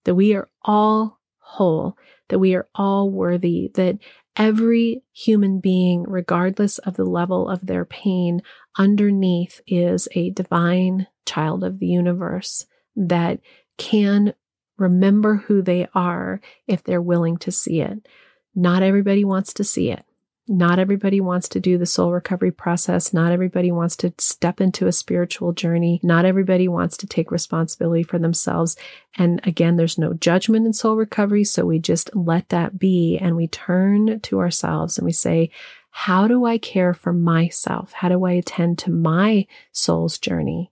that 0.06 0.16
we 0.16 0.36
are 0.36 0.48
all 0.62 1.20
whole, 1.40 1.98
that 2.30 2.40
we 2.40 2.56
are 2.56 2.68
all 2.76 3.10
worthy, 3.10 3.72
that 3.74 3.98
every 4.38 5.04
human 5.12 5.60
being, 5.60 6.04
regardless 6.04 6.78
of 6.80 6.96
the 6.96 7.06
level 7.06 7.50
of 7.50 7.66
their 7.66 7.84
pain, 7.84 8.42
underneath 8.78 9.60
is 9.66 10.08
a 10.12 10.30
divine 10.30 11.08
child 11.26 11.64
of 11.64 11.80
the 11.80 11.88
universe 11.88 12.66
that 12.96 13.40
can 13.78 14.34
remember 14.78 15.36
who 15.36 15.62
they 15.62 15.88
are 15.94 16.42
if 16.68 16.84
they're 16.84 17.02
willing 17.02 17.38
to 17.38 17.52
see 17.52 17.82
it. 17.82 18.08
Not 18.56 18.84
everybody 18.84 19.24
wants 19.24 19.54
to 19.54 19.64
see 19.64 19.92
it. 19.92 20.04
Not 20.50 20.80
everybody 20.80 21.20
wants 21.20 21.50
to 21.50 21.60
do 21.60 21.78
the 21.78 21.86
soul 21.86 22.14
recovery 22.14 22.52
process. 22.52 23.14
Not 23.14 23.34
everybody 23.34 23.70
wants 23.70 23.98
to 23.98 24.14
step 24.18 24.62
into 24.62 24.88
a 24.88 24.94
spiritual 24.94 25.52
journey. 25.52 26.00
Not 26.04 26.24
everybody 26.24 26.70
wants 26.70 26.96
to 26.98 27.08
take 27.08 27.32
responsibility 27.32 28.04
for 28.04 28.18
themselves. 28.18 28.78
And 29.18 29.46
again, 29.46 29.76
there's 29.76 29.98
no 29.98 30.14
judgment 30.14 30.66
in 30.66 30.72
soul 30.72 30.96
recovery. 30.96 31.44
So 31.44 31.66
we 31.66 31.80
just 31.80 32.16
let 32.16 32.48
that 32.50 32.80
be 32.80 33.18
and 33.18 33.36
we 33.36 33.48
turn 33.48 34.22
to 34.22 34.40
ourselves 34.40 34.98
and 34.98 35.04
we 35.06 35.12
say, 35.12 35.52
how 35.92 36.28
do 36.28 36.46
I 36.46 36.58
care 36.58 36.94
for 36.94 37.12
myself? 37.12 37.92
How 37.92 38.08
do 38.08 38.24
I 38.24 38.34
attend 38.34 38.78
to 38.80 38.92
my 38.92 39.48
soul's 39.74 40.18
journey? 40.18 40.72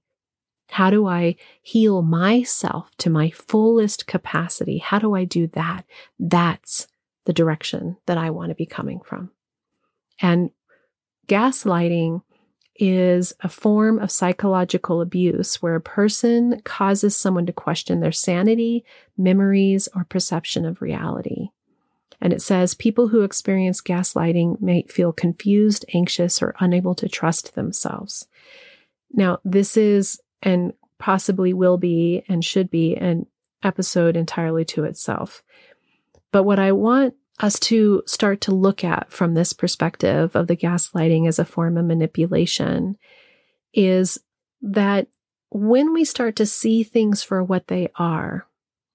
How 0.70 0.90
do 0.90 1.08
I 1.08 1.36
heal 1.62 2.02
myself 2.02 2.96
to 2.98 3.10
my 3.10 3.30
fullest 3.30 4.08
capacity? 4.08 4.80
How 4.80 5.00
do 5.00 5.16
I 5.16 5.24
do 5.24 5.48
that? 5.48 5.86
That's 6.20 6.88
the 7.26 7.34
direction 7.34 7.98
that 8.06 8.18
I 8.18 8.30
want 8.30 8.50
to 8.50 8.56
be 8.56 8.66
coming 8.66 9.00
from. 9.04 9.32
And 10.22 10.52
gaslighting 11.28 12.22
is 12.78 13.34
a 13.42 13.50
form 13.50 14.00
of 14.00 14.12
psychological 14.12 15.02
abuse 15.02 15.62
where 15.62 15.76
a 15.76 15.82
person 15.82 16.62
causes 16.66 17.16
someone 17.16 17.46
to 17.46 17.54
question 17.54 18.00
their 18.00 18.12
sanity, 18.12 18.84
memories, 19.18 19.88
or 19.96 20.04
perception 20.04 20.66
of 20.66 20.82
reality. 20.82 21.50
And 22.20 22.34
it 22.34 22.42
says 22.42 22.74
people 22.74 23.10
who 23.10 23.22
experience 23.22 23.82
gaslighting 23.82 24.62
may 24.62 24.84
feel 24.84 25.14
confused, 25.14 25.86
anxious, 25.94 26.42
or 26.42 26.56
unable 26.60 26.96
to 26.96 27.08
trust 27.08 27.56
themselves. 27.56 28.28
Now, 29.12 29.40
this 29.46 29.78
is 29.78 30.20
and 30.46 30.72
possibly 30.98 31.54
will 31.54 31.78
be 31.78 32.24
and 32.30 32.46
should 32.46 32.70
be 32.70 32.96
an 32.96 33.26
episode 33.64 34.16
entirely 34.16 34.64
to 34.64 34.86
itself. 34.86 35.44
But 36.32 36.44
what 36.44 36.60
I 36.60 36.72
want 36.72 37.16
us 37.40 37.60
to 37.60 38.02
start 38.06 38.40
to 38.42 38.56
look 38.56 38.84
at 38.84 39.12
from 39.12 39.34
this 39.34 39.52
perspective 39.52 40.36
of 40.36 40.48
the 40.48 40.56
gaslighting 40.56 41.28
as 41.28 41.40
a 41.40 41.46
form 41.46 41.78
of 41.78 41.86
manipulation 41.86 42.98
is 43.74 44.18
that 44.62 45.08
when 45.50 45.94
we 45.94 46.06
start 46.06 46.36
to 46.38 46.46
see 46.46 46.84
things 46.84 47.22
for 47.24 47.44
what 47.44 47.68
they 47.68 47.90
are, 47.98 48.48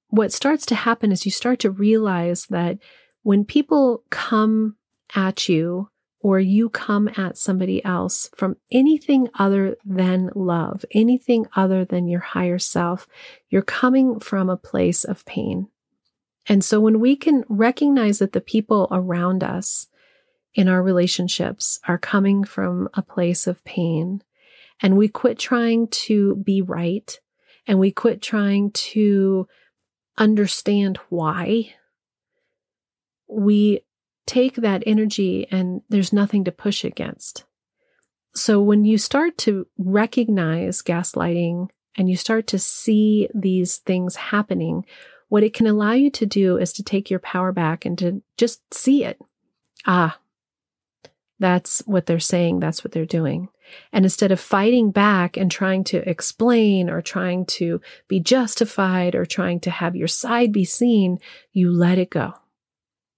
what 0.08 0.32
starts 0.32 0.64
to 0.66 0.74
happen 0.74 1.12
is 1.12 1.26
you 1.26 1.30
start 1.30 1.58
to 1.60 1.70
realize 1.70 2.46
that 2.46 2.78
when 3.22 3.44
people 3.44 4.04
come 4.10 4.76
at 5.14 5.48
you 5.48 5.89
or 6.22 6.38
you 6.38 6.68
come 6.68 7.08
at 7.16 7.38
somebody 7.38 7.82
else 7.84 8.28
from 8.34 8.56
anything 8.70 9.28
other 9.38 9.76
than 9.84 10.30
love, 10.34 10.84
anything 10.92 11.46
other 11.56 11.84
than 11.84 12.08
your 12.08 12.20
higher 12.20 12.58
self, 12.58 13.08
you're 13.48 13.62
coming 13.62 14.20
from 14.20 14.50
a 14.50 14.56
place 14.56 15.02
of 15.02 15.24
pain. 15.24 15.68
And 16.46 16.62
so 16.62 16.80
when 16.80 17.00
we 17.00 17.16
can 17.16 17.44
recognize 17.48 18.18
that 18.18 18.32
the 18.32 18.40
people 18.40 18.88
around 18.90 19.42
us 19.42 19.86
in 20.54 20.68
our 20.68 20.82
relationships 20.82 21.78
are 21.86 21.98
coming 21.98 22.44
from 22.44 22.88
a 22.94 23.02
place 23.02 23.46
of 23.46 23.64
pain, 23.64 24.22
and 24.82 24.96
we 24.96 25.08
quit 25.08 25.38
trying 25.38 25.88
to 25.88 26.36
be 26.36 26.60
right, 26.60 27.18
and 27.66 27.78
we 27.78 27.90
quit 27.90 28.20
trying 28.20 28.72
to 28.72 29.46
understand 30.18 30.98
why, 31.08 31.74
we 33.28 33.80
take 34.30 34.54
that 34.54 34.84
energy 34.86 35.48
and 35.50 35.82
there's 35.88 36.12
nothing 36.12 36.44
to 36.44 36.52
push 36.52 36.84
against. 36.84 37.42
So 38.32 38.62
when 38.62 38.84
you 38.84 38.96
start 38.96 39.36
to 39.38 39.66
recognize 39.76 40.82
gaslighting 40.82 41.68
and 41.98 42.08
you 42.08 42.16
start 42.16 42.46
to 42.46 42.58
see 42.58 43.28
these 43.34 43.78
things 43.78 44.14
happening, 44.14 44.86
what 45.30 45.42
it 45.42 45.52
can 45.52 45.66
allow 45.66 45.92
you 45.92 46.10
to 46.10 46.26
do 46.26 46.56
is 46.58 46.72
to 46.74 46.84
take 46.84 47.10
your 47.10 47.18
power 47.18 47.50
back 47.50 47.84
and 47.84 47.98
to 47.98 48.22
just 48.36 48.72
see 48.72 49.04
it. 49.04 49.20
Ah, 49.84 50.16
that's 51.40 51.82
what 51.86 52.06
they're 52.06 52.20
saying. 52.20 52.60
That's 52.60 52.84
what 52.84 52.92
they're 52.92 53.04
doing. 53.04 53.48
And 53.92 54.04
instead 54.04 54.30
of 54.30 54.38
fighting 54.38 54.92
back 54.92 55.36
and 55.36 55.50
trying 55.50 55.82
to 55.84 56.08
explain 56.08 56.88
or 56.88 57.02
trying 57.02 57.46
to 57.46 57.80
be 58.06 58.20
justified 58.20 59.16
or 59.16 59.26
trying 59.26 59.58
to 59.60 59.70
have 59.70 59.96
your 59.96 60.08
side 60.08 60.52
be 60.52 60.64
seen, 60.64 61.18
you 61.52 61.72
let 61.72 61.98
it 61.98 62.10
go. 62.10 62.34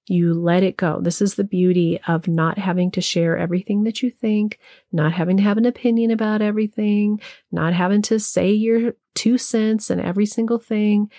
You 0.06 0.34
let 0.34 0.62
it 0.62 0.76
go. 0.76 1.00
This 1.00 1.22
is 1.22 1.34
the 1.36 1.44
beauty 1.44 2.00
of 2.08 2.26
not 2.26 2.58
having 2.58 2.90
to 2.92 3.00
share 3.00 3.38
everything 3.38 3.84
that 3.84 4.02
you 4.02 4.10
think, 4.10 4.58
not 4.90 5.12
having 5.12 5.36
to 5.36 5.42
have 5.44 5.58
an 5.58 5.64
opinion 5.64 6.10
about 6.10 6.42
everything, 6.42 7.20
not 7.52 7.72
having 7.72 8.02
to 8.02 8.18
say 8.18 8.50
your 8.50 8.94
two 9.14 9.38
cents 9.38 9.90
and 9.90 10.00
every 10.00 10.26
single 10.26 10.58
thing 10.58 11.10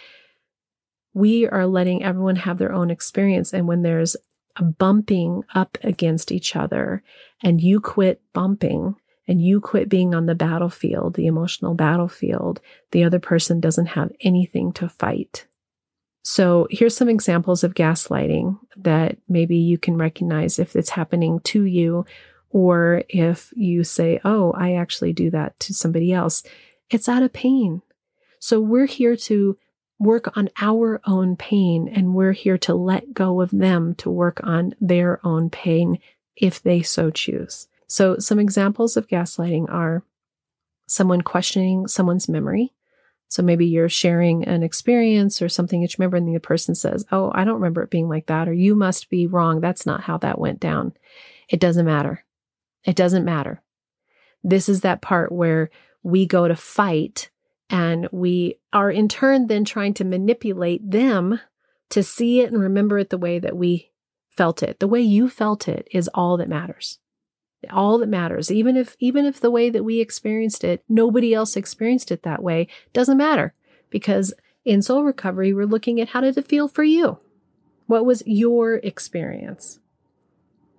we 1.14 1.48
are 1.48 1.68
letting 1.68 2.04
everyone 2.04 2.36
have 2.38 2.58
their 2.58 2.74
own 2.74 2.90
experience. 2.90 3.54
And 3.54 3.68
when 3.68 3.84
there's 3.84 4.16
a 4.56 4.64
bumping 4.64 5.44
up 5.54 5.78
against 5.84 6.32
each 6.32 6.56
other 6.56 7.04
and 7.44 7.62
you 7.62 7.80
quit 7.80 8.22
bumping 8.34 8.96
and 9.28 9.42
you 9.42 9.62
quit 9.62 9.90
being 9.90 10.14
on 10.14 10.26
the 10.26 10.36
battlefield, 10.36 11.16
the 11.16 11.28
emotional 11.28 11.76
battlefield, 11.76 12.62
the 12.92 13.04
other 13.04 13.20
person 13.20 13.60
doesn't 13.60 13.88
have 13.88 14.12
anything 14.22 14.74
to 14.74 14.90
fight. 14.90 15.48
So 16.24 16.68
here's 16.72 16.96
some 16.96 17.10
examples 17.10 17.64
of 17.64 17.74
gaslighting 17.74 18.58
that 18.78 19.18
maybe 19.28 19.58
you 19.58 19.78
can 19.78 19.98
recognize 19.98 20.58
if 20.58 20.76
it's 20.76 20.90
happening 20.90 21.42
to 21.42 21.64
you 21.64 22.06
or 22.50 23.04
if 23.10 23.52
you 23.56 23.84
say, 23.84 24.20
Oh, 24.24 24.52
I 24.54 24.76
actually 24.76 25.12
do 25.12 25.30
that 25.32 25.60
to 25.62 25.74
somebody 25.74 26.14
else. 26.14 26.44
It's 26.90 27.10
out 27.10 27.24
of 27.24 27.34
pain. 27.34 27.82
So 28.40 28.60
we're 28.62 28.88
here 28.88 29.16
to 29.18 29.58
work 30.00 30.36
on 30.38 30.50
our 30.62 31.02
own 31.06 31.36
pain 31.36 31.88
and 31.88 32.14
we're 32.14 32.34
here 32.34 32.58
to 32.60 32.74
let 32.74 33.14
go 33.14 33.42
of 33.42 33.52
them 33.52 33.96
to 33.96 34.10
work 34.10 34.40
on 34.44 34.76
their 34.80 35.26
own 35.26 35.50
pain 35.50 36.00
if 36.36 36.62
they 36.62 36.82
so 36.82 37.10
choose. 37.10 37.68
So 37.88 38.18
some 38.18 38.40
examples 38.40 38.98
of 38.98 39.08
gaslighting 39.08 39.70
are 39.70 40.04
someone 40.88 41.22
questioning 41.22 41.88
someone's 41.88 42.28
memory. 42.28 42.74
So 43.34 43.42
maybe 43.42 43.66
you're 43.66 43.90
sharing 43.90 44.44
an 44.44 44.62
experience 44.62 45.42
or 45.42 45.50
something 45.50 45.82
that 45.82 45.92
you 45.92 45.96
remember 45.98 46.18
and 46.18 46.36
the 46.36 46.40
person 46.40 46.76
says, 46.76 47.04
Oh, 47.12 47.32
I 47.34 47.44
don't 47.44 47.56
remember 47.56 47.82
it 47.82 47.90
being 47.90 48.08
like 48.08 48.28
that. 48.28 48.48
Or 48.48 48.54
you 48.54 48.76
must 48.76 49.10
be 49.10 49.26
wrong. 49.26 49.60
That's 49.60 49.88
not 49.88 50.02
how 50.02 50.20
that 50.20 50.38
went 50.38 50.60
down. 50.60 50.94
It 51.50 51.60
doesn't 51.60 51.88
matter. 51.88 52.26
It 52.84 52.96
doesn't 52.96 53.26
matter. 53.26 53.64
This 54.44 54.70
is 54.70 54.82
that 54.82 55.02
part 55.02 55.32
where 55.32 55.72
we 56.04 56.28
go 56.28 56.48
to 56.48 56.56
fight 56.56 57.32
and 57.72 58.08
we 58.12 58.60
are 58.72 58.92
in 58.92 59.08
turn 59.08 59.48
then 59.48 59.66
trying 59.66 59.96
to 59.96 60.04
manipulate 60.04 60.92
them 60.92 61.40
to 61.90 62.04
see 62.04 62.42
it 62.42 62.52
and 62.52 62.62
remember 62.62 63.00
it 63.00 63.10
the 63.10 63.18
way 63.18 63.40
that 63.40 63.58
we 63.58 63.90
felt 64.30 64.62
it. 64.62 64.80
The 64.80 64.88
way 64.88 65.02
you 65.02 65.28
felt 65.28 65.68
it 65.68 65.88
is 65.90 66.08
all 66.10 66.38
that 66.38 66.50
matters. 66.50 67.00
All 67.72 67.98
that 68.00 68.10
matters. 68.10 68.52
Even 68.52 68.76
if 68.76 68.96
even 69.00 69.26
if 69.26 69.40
the 69.40 69.52
way 69.52 69.70
that 69.70 69.84
we 69.84 70.00
experienced 70.00 70.64
it, 70.64 70.84
nobody 70.90 71.34
else 71.34 71.56
experienced 71.56 72.12
it 72.12 72.24
that 72.24 72.44
way, 72.44 72.68
doesn't 72.94 73.18
matter. 73.18 73.54
Because 73.90 74.34
in 74.66 74.82
soul 74.82 75.04
recovery, 75.04 75.54
we're 75.54 75.66
looking 75.66 76.00
at 76.00 76.10
how 76.10 76.22
did 76.22 76.38
it 76.38 76.48
feel 76.48 76.68
for 76.68 76.84
you? 76.84 77.20
What 77.88 78.06
was 78.06 78.24
your 78.26 78.76
experience? 78.76 79.80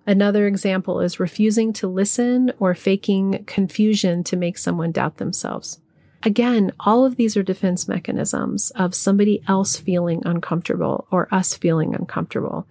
Another 0.07 0.45
example 0.45 0.99
is 0.99 1.19
refusing 1.19 1.73
to 1.73 1.87
listen 1.87 2.51
or 2.59 2.75
faking 2.75 3.43
confusion 3.45 4.23
to 4.25 4.37
make 4.37 4.57
someone 4.57 4.91
doubt 4.91 5.17
themselves. 5.17 5.79
Again, 6.23 6.71
all 6.79 7.05
of 7.05 7.15
these 7.15 7.35
are 7.37 7.43
defense 7.43 7.87
mechanisms 7.87 8.71
of 8.71 8.95
somebody 8.95 9.43
else 9.47 9.77
feeling 9.77 10.21
uncomfortable 10.25 11.07
or 11.11 11.27
us 11.33 11.55
feeling 11.55 11.93
uncomfortable. 11.93 12.67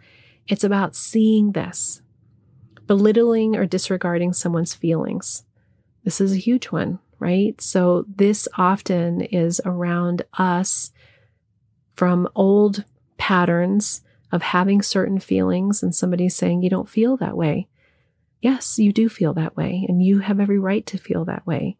It's 0.48 0.64
about 0.64 0.96
seeing 0.96 1.53
this, 1.53 2.03
belittling 2.87 3.57
or 3.57 3.66
disregarding 3.66 4.33
someone's 4.33 4.75
feelings. 4.75 5.44
This 6.05 6.20
is 6.20 6.33
a 6.33 6.37
huge 6.37 6.66
one, 6.66 6.99
right? 7.18 7.59
So, 7.61 8.05
this 8.09 8.47
often 8.59 9.23
is 9.23 9.61
around 9.64 10.23
us 10.35 10.92
from 11.94 12.29
old 12.35 12.85
patterns 13.16 14.03
of 14.33 14.42
having 14.42 14.83
certain 14.83 15.18
feelings 15.18 15.83
and 15.83 15.94
somebody 15.94 16.29
saying, 16.29 16.62
You 16.62 16.70
don't 16.70 16.88
feel 16.88 17.16
that 17.18 17.37
way. 17.37 17.68
yes, 18.40 18.79
you 18.79 18.92
do 18.92 19.09
feel 19.09 19.33
that 19.33 19.57
way, 19.57 19.87
and 19.88 20.03
you 20.03 20.18
have 20.18 20.38
every 20.38 20.59
right 20.59 20.85
to 20.85 20.99
feel 20.99 21.25
that 21.25 21.47
way. 21.47 21.79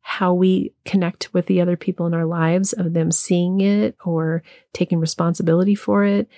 How 0.00 0.32
we 0.32 0.72
connect 0.86 1.34
with 1.34 1.46
the 1.46 1.60
other 1.60 1.76
people 1.76 2.06
in 2.06 2.14
our 2.14 2.24
lives, 2.24 2.72
of 2.72 2.94
them 2.94 3.10
seeing 3.10 3.60
it 3.60 3.94
or 4.02 4.42
taking 4.72 5.00
responsibility 5.00 5.74
for 5.74 6.04
it, 6.04 6.28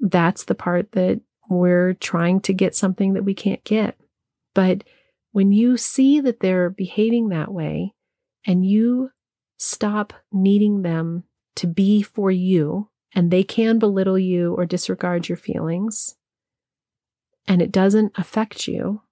that's 0.00 0.44
the 0.44 0.54
part 0.54 0.92
that 0.92 1.22
we're 1.48 1.94
trying 1.94 2.40
to 2.42 2.52
get 2.52 2.74
something 2.74 3.14
that 3.14 3.24
we 3.24 3.34
can't 3.34 3.62
get. 3.64 3.96
But 4.54 4.84
when 5.32 5.52
you 5.52 5.76
see 5.76 6.20
that 6.20 6.40
they're 6.40 6.70
behaving 6.70 7.28
that 7.28 7.52
way 7.52 7.94
and 8.46 8.64
you 8.64 9.10
stop 9.56 10.12
needing 10.32 10.82
them 10.82 11.24
to 11.56 11.66
be 11.66 12.02
for 12.02 12.30
you, 12.30 12.88
and 13.14 13.30
they 13.30 13.44
can 13.44 13.78
belittle 13.78 14.18
you 14.18 14.54
or 14.54 14.64
disregard 14.64 15.28
your 15.28 15.36
feelings, 15.36 16.16
and 17.46 17.60
it 17.60 17.70
doesn't 17.70 18.16
affect 18.16 18.66
you, 18.66 19.02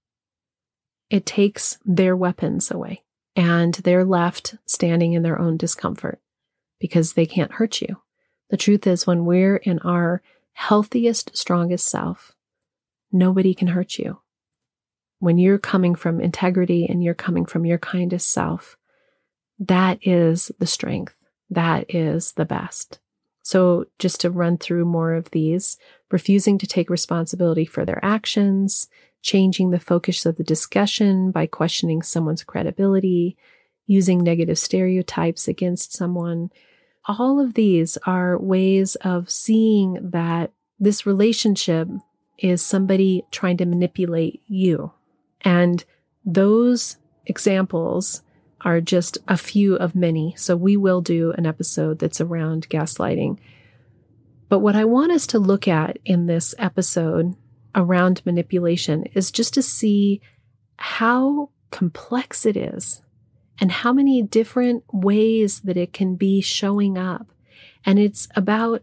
it 1.10 1.26
takes 1.26 1.78
their 1.84 2.16
weapons 2.16 2.70
away 2.70 3.02
and 3.36 3.74
they're 3.74 4.04
left 4.04 4.54
standing 4.66 5.12
in 5.12 5.22
their 5.22 5.38
own 5.38 5.56
discomfort 5.56 6.20
because 6.78 7.12
they 7.12 7.26
can't 7.26 7.52
hurt 7.52 7.80
you. 7.80 8.00
The 8.50 8.56
truth 8.56 8.86
is, 8.86 9.06
when 9.06 9.24
we're 9.24 9.56
in 9.56 9.78
our 9.80 10.22
healthiest, 10.52 11.36
strongest 11.36 11.86
self, 11.86 12.32
nobody 13.12 13.54
can 13.54 13.68
hurt 13.68 13.98
you. 13.98 14.20
When 15.18 15.38
you're 15.38 15.58
coming 15.58 15.94
from 15.94 16.20
integrity 16.20 16.86
and 16.86 17.04
you're 17.04 17.14
coming 17.14 17.44
from 17.44 17.66
your 17.66 17.78
kindest 17.78 18.30
self, 18.30 18.76
that 19.58 19.98
is 20.02 20.50
the 20.58 20.66
strength. 20.66 21.14
That 21.50 21.94
is 21.94 22.32
the 22.32 22.44
best. 22.44 22.98
So, 23.42 23.86
just 23.98 24.20
to 24.20 24.30
run 24.30 24.58
through 24.58 24.84
more 24.84 25.14
of 25.14 25.30
these 25.30 25.76
refusing 26.10 26.58
to 26.58 26.66
take 26.66 26.90
responsibility 26.90 27.64
for 27.64 27.84
their 27.84 28.04
actions, 28.04 28.88
changing 29.22 29.70
the 29.70 29.80
focus 29.80 30.24
of 30.26 30.36
the 30.36 30.44
discussion 30.44 31.30
by 31.30 31.46
questioning 31.46 32.02
someone's 32.02 32.44
credibility, 32.44 33.36
using 33.86 34.18
negative 34.18 34.58
stereotypes 34.58 35.48
against 35.48 35.92
someone. 35.92 36.50
All 37.18 37.40
of 37.40 37.54
these 37.54 37.98
are 38.06 38.38
ways 38.38 38.94
of 38.96 39.28
seeing 39.28 39.98
that 40.10 40.52
this 40.78 41.06
relationship 41.06 41.88
is 42.38 42.62
somebody 42.62 43.24
trying 43.32 43.56
to 43.56 43.66
manipulate 43.66 44.40
you. 44.46 44.92
And 45.40 45.84
those 46.24 46.98
examples 47.26 48.22
are 48.60 48.80
just 48.80 49.18
a 49.26 49.36
few 49.36 49.74
of 49.74 49.96
many. 49.96 50.34
So 50.36 50.54
we 50.54 50.76
will 50.76 51.00
do 51.00 51.32
an 51.32 51.46
episode 51.46 51.98
that's 51.98 52.20
around 52.20 52.68
gaslighting. 52.68 53.38
But 54.48 54.60
what 54.60 54.76
I 54.76 54.84
want 54.84 55.10
us 55.10 55.26
to 55.28 55.40
look 55.40 55.66
at 55.66 55.98
in 56.04 56.26
this 56.26 56.54
episode 56.58 57.34
around 57.74 58.22
manipulation 58.24 59.02
is 59.14 59.32
just 59.32 59.52
to 59.54 59.62
see 59.62 60.20
how 60.76 61.50
complex 61.72 62.46
it 62.46 62.56
is 62.56 63.02
and 63.60 63.70
how 63.70 63.92
many 63.92 64.22
different 64.22 64.82
ways 64.92 65.60
that 65.60 65.76
it 65.76 65.92
can 65.92 66.16
be 66.16 66.40
showing 66.40 66.96
up. 66.96 67.26
And 67.84 67.98
it's 67.98 68.26
about 68.34 68.82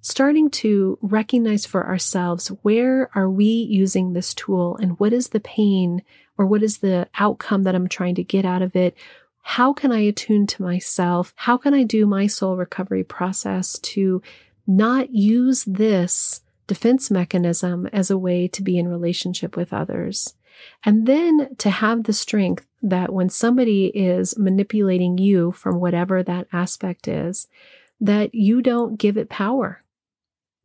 starting 0.00 0.50
to 0.50 0.98
recognize 1.02 1.66
for 1.66 1.86
ourselves 1.86 2.48
where 2.62 3.10
are 3.14 3.30
we 3.30 3.46
using 3.46 4.12
this 4.12 4.34
tool 4.34 4.76
and 4.76 4.98
what 5.00 5.12
is 5.12 5.30
the 5.30 5.40
pain 5.40 6.02
or 6.38 6.46
what 6.46 6.62
is 6.62 6.78
the 6.78 7.08
outcome 7.18 7.64
that 7.64 7.74
I'm 7.74 7.88
trying 7.88 8.14
to 8.16 8.22
get 8.22 8.44
out 8.44 8.62
of 8.62 8.76
it? 8.76 8.96
How 9.42 9.72
can 9.72 9.90
I 9.92 10.00
attune 10.00 10.46
to 10.48 10.62
myself? 10.62 11.32
How 11.36 11.56
can 11.56 11.74
I 11.74 11.82
do 11.82 12.06
my 12.06 12.26
soul 12.26 12.56
recovery 12.56 13.04
process 13.04 13.78
to 13.80 14.22
not 14.66 15.10
use 15.10 15.64
this 15.64 16.42
defense 16.66 17.10
mechanism 17.10 17.86
as 17.92 18.10
a 18.10 18.18
way 18.18 18.48
to 18.48 18.62
be 18.62 18.78
in 18.78 18.88
relationship 18.88 19.56
with 19.56 19.72
others? 19.72 20.34
And 20.84 21.06
then 21.06 21.54
to 21.58 21.70
have 21.70 22.04
the 22.04 22.12
strength 22.12 22.66
that 22.82 23.12
when 23.12 23.28
somebody 23.28 23.86
is 23.86 24.38
manipulating 24.38 25.18
you 25.18 25.52
from 25.52 25.80
whatever 25.80 26.22
that 26.22 26.46
aspect 26.52 27.08
is, 27.08 27.48
that 28.00 28.34
you 28.34 28.62
don't 28.62 28.98
give 28.98 29.16
it 29.16 29.28
power, 29.28 29.82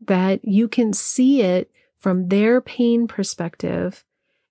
that 0.05 0.43
you 0.43 0.67
can 0.67 0.93
see 0.93 1.41
it 1.41 1.71
from 1.97 2.27
their 2.27 2.61
pain 2.61 3.07
perspective 3.07 4.03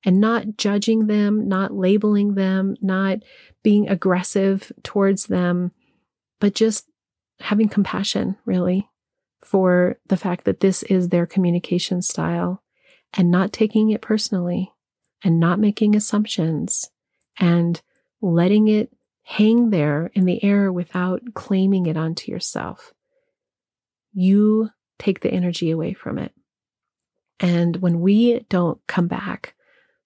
and 0.05 0.21
not 0.21 0.57
judging 0.57 1.07
them, 1.07 1.47
not 1.49 1.75
labeling 1.75 2.35
them, 2.35 2.77
not 2.81 3.19
being 3.63 3.89
aggressive 3.89 4.73
towards 4.83 5.27
them, 5.27 5.73
but 6.39 6.55
just 6.55 6.87
having 7.41 7.69
compassion, 7.69 8.37
really, 8.45 8.89
for 9.43 9.99
the 10.07 10.17
fact 10.17 10.45
that 10.45 10.61
this 10.61 10.83
is 10.85 11.09
their 11.09 11.27
communication 11.27 12.01
style 12.01 12.63
and 13.15 13.31
not 13.31 13.53
taking 13.53 13.91
it 13.91 14.01
personally 14.01 14.73
and 15.23 15.41
not 15.41 15.59
making 15.59 15.95
assumptions 15.95 16.91
and 17.39 17.81
letting 18.21 18.69
it 18.69 18.91
hang 19.23 19.71
there 19.71 20.11
in 20.15 20.25
the 20.25 20.43
air 20.43 20.73
without 20.73 21.23
claiming 21.35 21.87
it 21.87 21.97
onto 21.97 22.31
yourself. 22.31 22.93
You 24.13 24.71
take 24.99 25.21
the 25.21 25.33
energy 25.33 25.71
away 25.71 25.95
from 25.95 26.19
it. 26.19 26.33
And 27.39 27.77
when 27.77 28.01
we 28.01 28.41
don't 28.49 28.81
come 28.87 29.07
back 29.07 29.55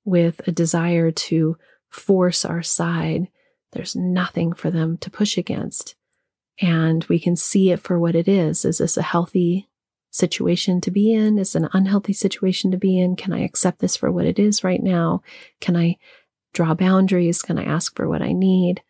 with 0.05 0.46
a 0.46 0.53
desire 0.53 1.11
to 1.11 1.57
force 1.88 2.44
our 2.44 2.62
side, 2.62 3.29
there's 3.72 3.96
nothing 3.96 4.53
for 4.53 4.70
them 4.70 4.98
to 4.98 5.11
push 5.11 5.37
against. 5.37 5.96
And 6.61 7.05
we 7.05 7.18
can 7.18 7.35
see 7.35 7.70
it 7.70 7.81
for 7.81 7.98
what 7.98 8.14
it 8.14 8.29
is. 8.29 8.64
Is 8.64 8.79
this 8.79 8.96
a 8.96 9.03
healthy 9.03 9.68
situation 10.14 10.81
to 10.81 10.90
be 10.90 11.12
in? 11.12 11.38
Is 11.38 11.57
an 11.57 11.68
unhealthy 11.72 12.12
situation 12.12 12.70
to 12.70 12.77
be 12.77 12.98
in? 12.98 13.16
Can 13.16 13.33
I 13.33 13.40
accept 13.40 13.81
this 13.81 13.96
for 13.96 14.12
what 14.12 14.27
it 14.27 14.38
is 14.38 14.62
right 14.62 14.83
now? 14.83 15.22
Can 15.61 15.77
I 15.77 15.96
draw 16.53 16.72
boundaries? 16.74 17.42
Can 17.42 17.59
I 17.59 17.64
ask 17.64 17.96
for 17.96 18.09
what 18.09 18.22
I 18.22 18.33
need? 18.33 18.81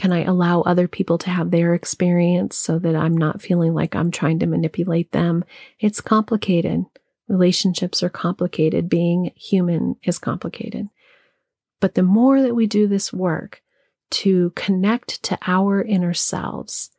Can 0.00 0.10
I 0.10 0.24
allow 0.24 0.62
other 0.62 0.88
people 0.88 1.18
to 1.18 1.30
have 1.30 1.50
their 1.50 1.74
experience 1.74 2.56
so 2.56 2.78
that 2.78 2.96
I'm 2.96 3.16
not 3.16 3.42
feeling 3.42 3.74
like 3.74 3.94
I'm 3.94 4.10
trying 4.10 4.38
to 4.38 4.46
manipulate 4.46 5.12
them? 5.12 5.44
It's 5.78 6.00
complicated. 6.00 6.86
Relationships 7.28 8.02
are 8.02 8.08
complicated. 8.08 8.88
Being 8.88 9.32
human 9.36 9.96
is 10.02 10.18
complicated. 10.18 10.88
But 11.80 11.94
the 11.94 12.02
more 12.02 12.40
that 12.40 12.54
we 12.54 12.66
do 12.66 12.86
this 12.86 13.12
work 13.12 13.62
to 14.12 14.50
connect 14.56 15.22
to 15.24 15.38
our 15.46 15.82
inner 15.82 16.14
selves, 16.14 16.90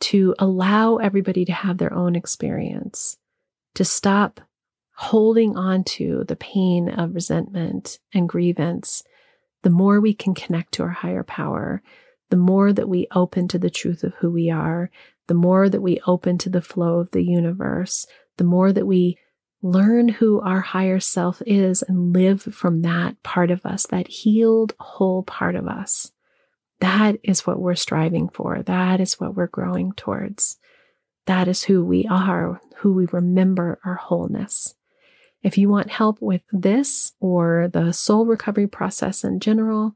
to 0.00 0.34
allow 0.38 0.96
everybody 0.96 1.44
to 1.44 1.52
have 1.52 1.78
their 1.78 1.92
own 1.92 2.14
experience, 2.14 3.16
to 3.74 3.84
stop 3.84 4.40
holding 4.94 5.56
on 5.56 5.84
to 5.84 6.24
the 6.26 6.36
pain 6.36 6.88
of 6.88 7.14
resentment 7.14 7.98
and 8.12 8.28
grievance, 8.28 9.02
the 9.62 9.70
more 9.70 10.00
we 10.00 10.14
can 10.14 10.34
connect 10.34 10.72
to 10.72 10.82
our 10.82 10.88
higher 10.88 11.22
power, 11.22 11.82
the 12.30 12.36
more 12.36 12.72
that 12.72 12.88
we 12.88 13.06
open 13.14 13.48
to 13.48 13.58
the 13.58 13.70
truth 13.70 14.02
of 14.02 14.14
who 14.14 14.30
we 14.30 14.50
are, 14.50 14.90
the 15.28 15.34
more 15.34 15.68
that 15.68 15.80
we 15.80 16.00
open 16.06 16.38
to 16.38 16.50
the 16.50 16.62
flow 16.62 16.98
of 16.98 17.10
the 17.12 17.22
universe, 17.22 18.06
the 18.38 18.44
more 18.44 18.72
that 18.72 18.86
we 18.86 19.18
learn 19.62 20.08
who 20.08 20.40
our 20.40 20.60
higher 20.60 21.00
self 21.00 21.42
is 21.46 21.82
and 21.82 22.12
live 22.12 22.42
from 22.42 22.82
that 22.82 23.20
part 23.22 23.50
of 23.50 23.64
us, 23.66 23.86
that 23.86 24.08
healed, 24.08 24.74
whole 24.78 25.22
part 25.22 25.54
of 25.54 25.66
us. 25.66 26.12
That 26.80 27.16
is 27.22 27.46
what 27.46 27.60
we're 27.60 27.74
striving 27.74 28.28
for. 28.28 28.62
That 28.62 29.00
is 29.00 29.18
what 29.18 29.34
we're 29.34 29.48
growing 29.48 29.92
towards. 29.92 30.58
That 31.26 31.48
is 31.48 31.64
who 31.64 31.84
we 31.84 32.06
are, 32.06 32.60
who 32.76 32.92
we 32.92 33.06
remember 33.06 33.78
our 33.84 33.96
wholeness. 33.96 34.74
If 35.42 35.58
you 35.58 35.68
want 35.68 35.90
help 35.90 36.20
with 36.20 36.42
this 36.52 37.12
or 37.20 37.68
the 37.72 37.92
soul 37.92 38.26
recovery 38.26 38.66
process 38.66 39.24
in 39.24 39.40
general, 39.40 39.94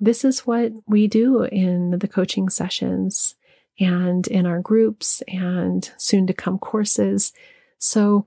this 0.00 0.24
is 0.24 0.40
what 0.40 0.72
we 0.86 1.06
do 1.06 1.42
in 1.44 1.98
the 1.98 2.08
coaching 2.08 2.48
sessions 2.48 3.36
and 3.80 4.26
in 4.26 4.46
our 4.46 4.60
groups 4.60 5.22
and 5.28 5.90
soon 5.96 6.26
to 6.26 6.32
come 6.32 6.58
courses. 6.58 7.32
So 7.78 8.26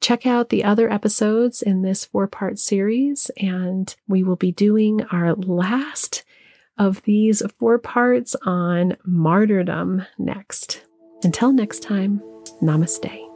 check 0.00 0.26
out 0.26 0.48
the 0.48 0.64
other 0.64 0.90
episodes 0.90 1.62
in 1.62 1.82
this 1.82 2.04
four 2.04 2.26
part 2.26 2.58
series, 2.58 3.30
and 3.36 3.94
we 4.06 4.22
will 4.22 4.36
be 4.36 4.52
doing 4.52 5.02
our 5.12 5.34
last 5.34 6.24
of 6.78 7.02
these 7.02 7.42
four 7.58 7.78
parts 7.78 8.36
on 8.44 8.96
martyrdom 9.04 10.04
next. 10.18 10.84
Until 11.22 11.52
next 11.52 11.82
time, 11.82 12.20
namaste. 12.62 13.27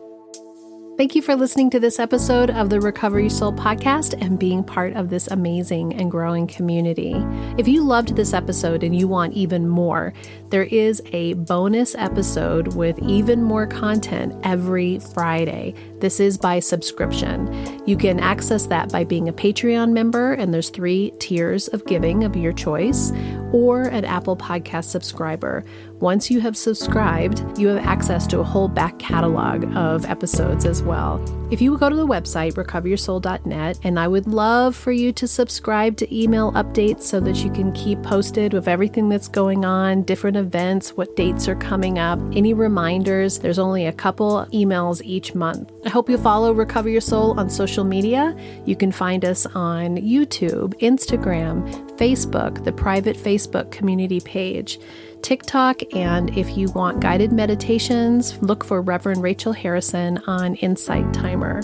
Thank 1.03 1.17
you 1.17 1.23
for 1.23 1.35
listening 1.35 1.69
to 1.71 1.81
this 1.81 1.99
episode 1.99 2.49
of 2.49 2.71
the 2.71 2.81
Recover 2.81 3.19
Your 3.19 3.29
Soul 3.29 3.53
podcast 3.53 4.15
and 4.23 4.39
being 4.39 4.63
part 4.63 4.93
of 4.93 5.11
this 5.11 5.27
amazing 5.27 5.95
and 5.95 6.09
growing 6.09 6.47
community. 6.47 7.15
If 7.59 7.67
you 7.67 7.83
loved 7.83 8.15
this 8.15 8.33
episode 8.33 8.85
and 8.85 8.95
you 8.95 9.09
want 9.09 9.33
even 9.33 9.67
more, 9.67 10.13
there 10.51 10.63
is 10.63 11.03
a 11.07 11.33
bonus 11.33 11.97
episode 11.97 12.77
with 12.77 13.01
even 13.01 13.43
more 13.43 13.67
content 13.67 14.33
every 14.45 15.01
Friday. 15.01 15.75
This 15.99 16.21
is 16.21 16.39
by 16.39 16.61
subscription. 16.61 17.83
You 17.85 17.97
can 17.97 18.21
access 18.21 18.67
that 18.67 18.93
by 18.93 19.03
being 19.03 19.29
a 19.29 19.33
Patreon 19.33 19.91
member, 19.91 20.35
and 20.35 20.55
there's 20.55 20.71
three 20.71 21.13
tiers 21.19 21.67
of 21.67 21.85
giving 21.87 22.23
of 22.23 22.37
your 22.37 22.53
choice 22.53 23.11
or 23.53 23.83
an 23.83 24.05
Apple 24.05 24.37
Podcast 24.37 24.85
subscriber. 24.85 25.65
Once 26.03 26.33
you 26.33 26.41
have 26.41 26.57
subscribed, 26.57 27.45
you 27.57 27.69
have 27.69 27.87
access 27.87 28.27
to 28.27 28.41
a 28.41 28.43
whole 28.43 28.67
back 28.67 28.99
catalog 28.99 29.65
of 29.77 30.05
episodes 30.07 30.67
as 30.67 30.83
well. 30.83 31.25
If 31.53 31.63
you 31.63 31.79
go 31.79 31.89
to 31.89 31.95
the 31.95 32.07
website, 32.07 32.55
recoveryoursoul.net, 32.55 33.79
and 33.85 34.01
I 34.01 34.09
would 34.09 34.27
love 34.27 34.75
for 34.75 34.91
you 34.91 35.13
to 35.13 35.29
subscribe 35.29 35.97
to 35.99 36.13
email 36.13 36.51
updates 36.53 37.03
so 37.03 37.21
that 37.21 37.45
you 37.45 37.53
can 37.53 37.71
keep 37.71 38.03
posted 38.03 38.53
with 38.53 38.67
everything 38.67 39.11
that's 39.11 39.29
going 39.29 39.65
on, 39.65 40.03
different 40.03 40.37
events, 40.37 40.97
what 40.97 41.15
dates 41.15 41.47
are 41.47 41.55
coming 41.55 42.01
up, 42.01 42.19
any 42.33 42.53
reminders. 42.53 43.39
There's 43.39 43.61
only 43.61 43.87
a 43.87 43.93
couple 43.93 44.45
emails 44.47 45.03
each 45.05 45.37
month. 45.37 45.71
I 45.85 45.89
hope 45.89 46.11
you 46.11 46.19
follow 46.19 46.53
Recover 46.53 46.89
Your 46.89 47.01
Soul 47.01 47.39
on 47.39 47.49
social 47.49 47.85
media. 47.85 48.35
You 48.65 48.75
can 48.75 48.91
find 48.91 49.25
us 49.25 49.47
on 49.55 49.99
YouTube, 49.99 50.75
Instagram, 50.81 51.63
Facebook, 51.97 52.65
the 52.65 52.73
private 52.73 53.17
Facebook 53.17 53.71
community 53.71 54.19
page. 54.19 54.81
TikTok, 55.23 55.83
and 55.95 56.37
if 56.37 56.57
you 56.57 56.71
want 56.73 57.01
guided 57.01 57.33
meditations, 57.33 58.41
look 58.43 58.65
for 58.65 58.83
Reverend 58.83 59.23
Rachel 59.23 59.53
Harrison 59.53 60.19
on 60.27 60.57
Insight 60.57 61.15
Timer. 61.15 61.63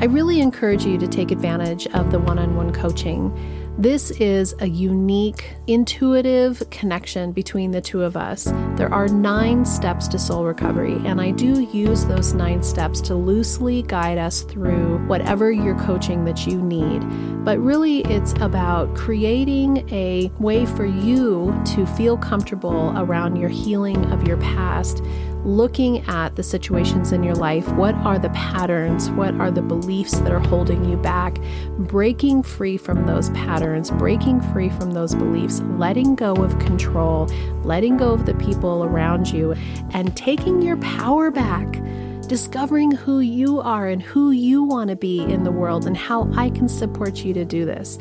I 0.00 0.04
really 0.04 0.40
encourage 0.40 0.84
you 0.84 0.96
to 0.98 1.08
take 1.08 1.30
advantage 1.30 1.86
of 1.88 2.12
the 2.12 2.20
one 2.20 2.38
on 2.38 2.54
one 2.54 2.72
coaching. 2.72 3.32
This 3.78 4.10
is 4.10 4.56
a 4.58 4.66
unique, 4.66 5.54
intuitive 5.68 6.68
connection 6.68 7.30
between 7.30 7.70
the 7.70 7.80
two 7.80 8.02
of 8.02 8.16
us. 8.16 8.46
There 8.74 8.92
are 8.92 9.06
nine 9.06 9.64
steps 9.64 10.08
to 10.08 10.18
soul 10.18 10.44
recovery, 10.44 11.00
and 11.04 11.20
I 11.20 11.30
do 11.30 11.60
use 11.60 12.04
those 12.04 12.34
nine 12.34 12.60
steps 12.64 13.00
to 13.02 13.14
loosely 13.14 13.82
guide 13.82 14.18
us 14.18 14.42
through 14.42 15.06
whatever 15.06 15.52
your 15.52 15.76
coaching 15.76 16.24
that 16.24 16.44
you 16.44 16.60
need. 16.60 17.04
But 17.44 17.60
really, 17.60 18.00
it's 18.00 18.32
about 18.40 18.96
creating 18.96 19.88
a 19.92 20.32
way 20.40 20.66
for 20.66 20.84
you 20.84 21.56
to 21.66 21.86
feel 21.86 22.18
comfortable 22.18 22.92
around 22.96 23.36
your 23.36 23.48
healing 23.48 24.04
of 24.06 24.26
your 24.26 24.38
past 24.38 25.04
looking 25.44 26.06
at 26.08 26.36
the 26.36 26.42
situations 26.42 27.12
in 27.12 27.22
your 27.22 27.34
life. 27.34 27.68
What 27.72 27.94
are 27.96 28.18
the 28.18 28.30
patterns? 28.30 29.10
What 29.10 29.34
are 29.34 29.50
the 29.50 29.62
beliefs 29.62 30.18
that 30.20 30.32
are 30.32 30.40
holding 30.40 30.84
you 30.84 30.96
back? 30.96 31.38
Breaking 31.78 32.42
free 32.42 32.76
from 32.76 33.06
those 33.06 33.30
patterns, 33.30 33.90
breaking 33.90 34.40
free 34.52 34.70
from 34.70 34.92
those 34.92 35.14
beliefs, 35.14 35.60
letting 35.76 36.14
go 36.14 36.34
of 36.34 36.58
control, 36.58 37.26
letting 37.62 37.96
go 37.96 38.12
of 38.12 38.26
the 38.26 38.34
people 38.34 38.84
around 38.84 39.30
you, 39.30 39.54
and 39.90 40.16
taking 40.16 40.62
your 40.62 40.76
power 40.78 41.30
back 41.30 41.80
discovering 42.28 42.90
who 42.90 43.20
you 43.20 43.58
are 43.58 43.88
and 43.88 44.02
who 44.02 44.30
you 44.32 44.62
want 44.62 44.90
to 44.90 44.96
be 44.96 45.20
in 45.22 45.44
the 45.44 45.50
world 45.50 45.86
and 45.86 45.96
how 45.96 46.30
I 46.36 46.50
can 46.50 46.68
support 46.68 47.24
you 47.24 47.32
to 47.32 47.44
do 47.44 47.64
this. 47.64 47.98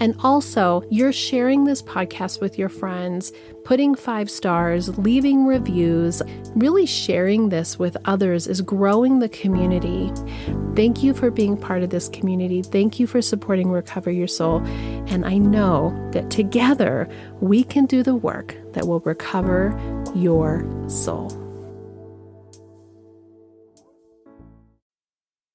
And 0.00 0.14
also, 0.22 0.82
you're 0.90 1.12
sharing 1.12 1.64
this 1.64 1.82
podcast 1.82 2.40
with 2.40 2.58
your 2.58 2.68
friends, 2.68 3.32
putting 3.64 3.94
five 3.94 4.30
stars, 4.30 4.96
leaving 4.98 5.46
reviews, 5.46 6.20
really 6.54 6.86
sharing 6.86 7.48
this 7.48 7.78
with 7.78 7.96
others 8.04 8.46
is 8.46 8.60
growing 8.60 9.20
the 9.20 9.28
community. 9.28 10.12
Thank 10.74 11.02
you 11.02 11.14
for 11.14 11.30
being 11.30 11.56
part 11.56 11.82
of 11.82 11.90
this 11.90 12.08
community. 12.08 12.62
Thank 12.62 12.98
you 12.98 13.06
for 13.06 13.22
supporting 13.22 13.70
Recover 13.70 14.10
Your 14.10 14.28
Soul. 14.28 14.62
And 15.06 15.24
I 15.24 15.38
know 15.38 16.10
that 16.12 16.30
together 16.30 17.08
we 17.40 17.62
can 17.62 17.86
do 17.86 18.02
the 18.02 18.16
work 18.16 18.56
that 18.72 18.86
will 18.86 19.00
recover 19.00 19.78
your 20.14 20.66
soul. 20.88 21.43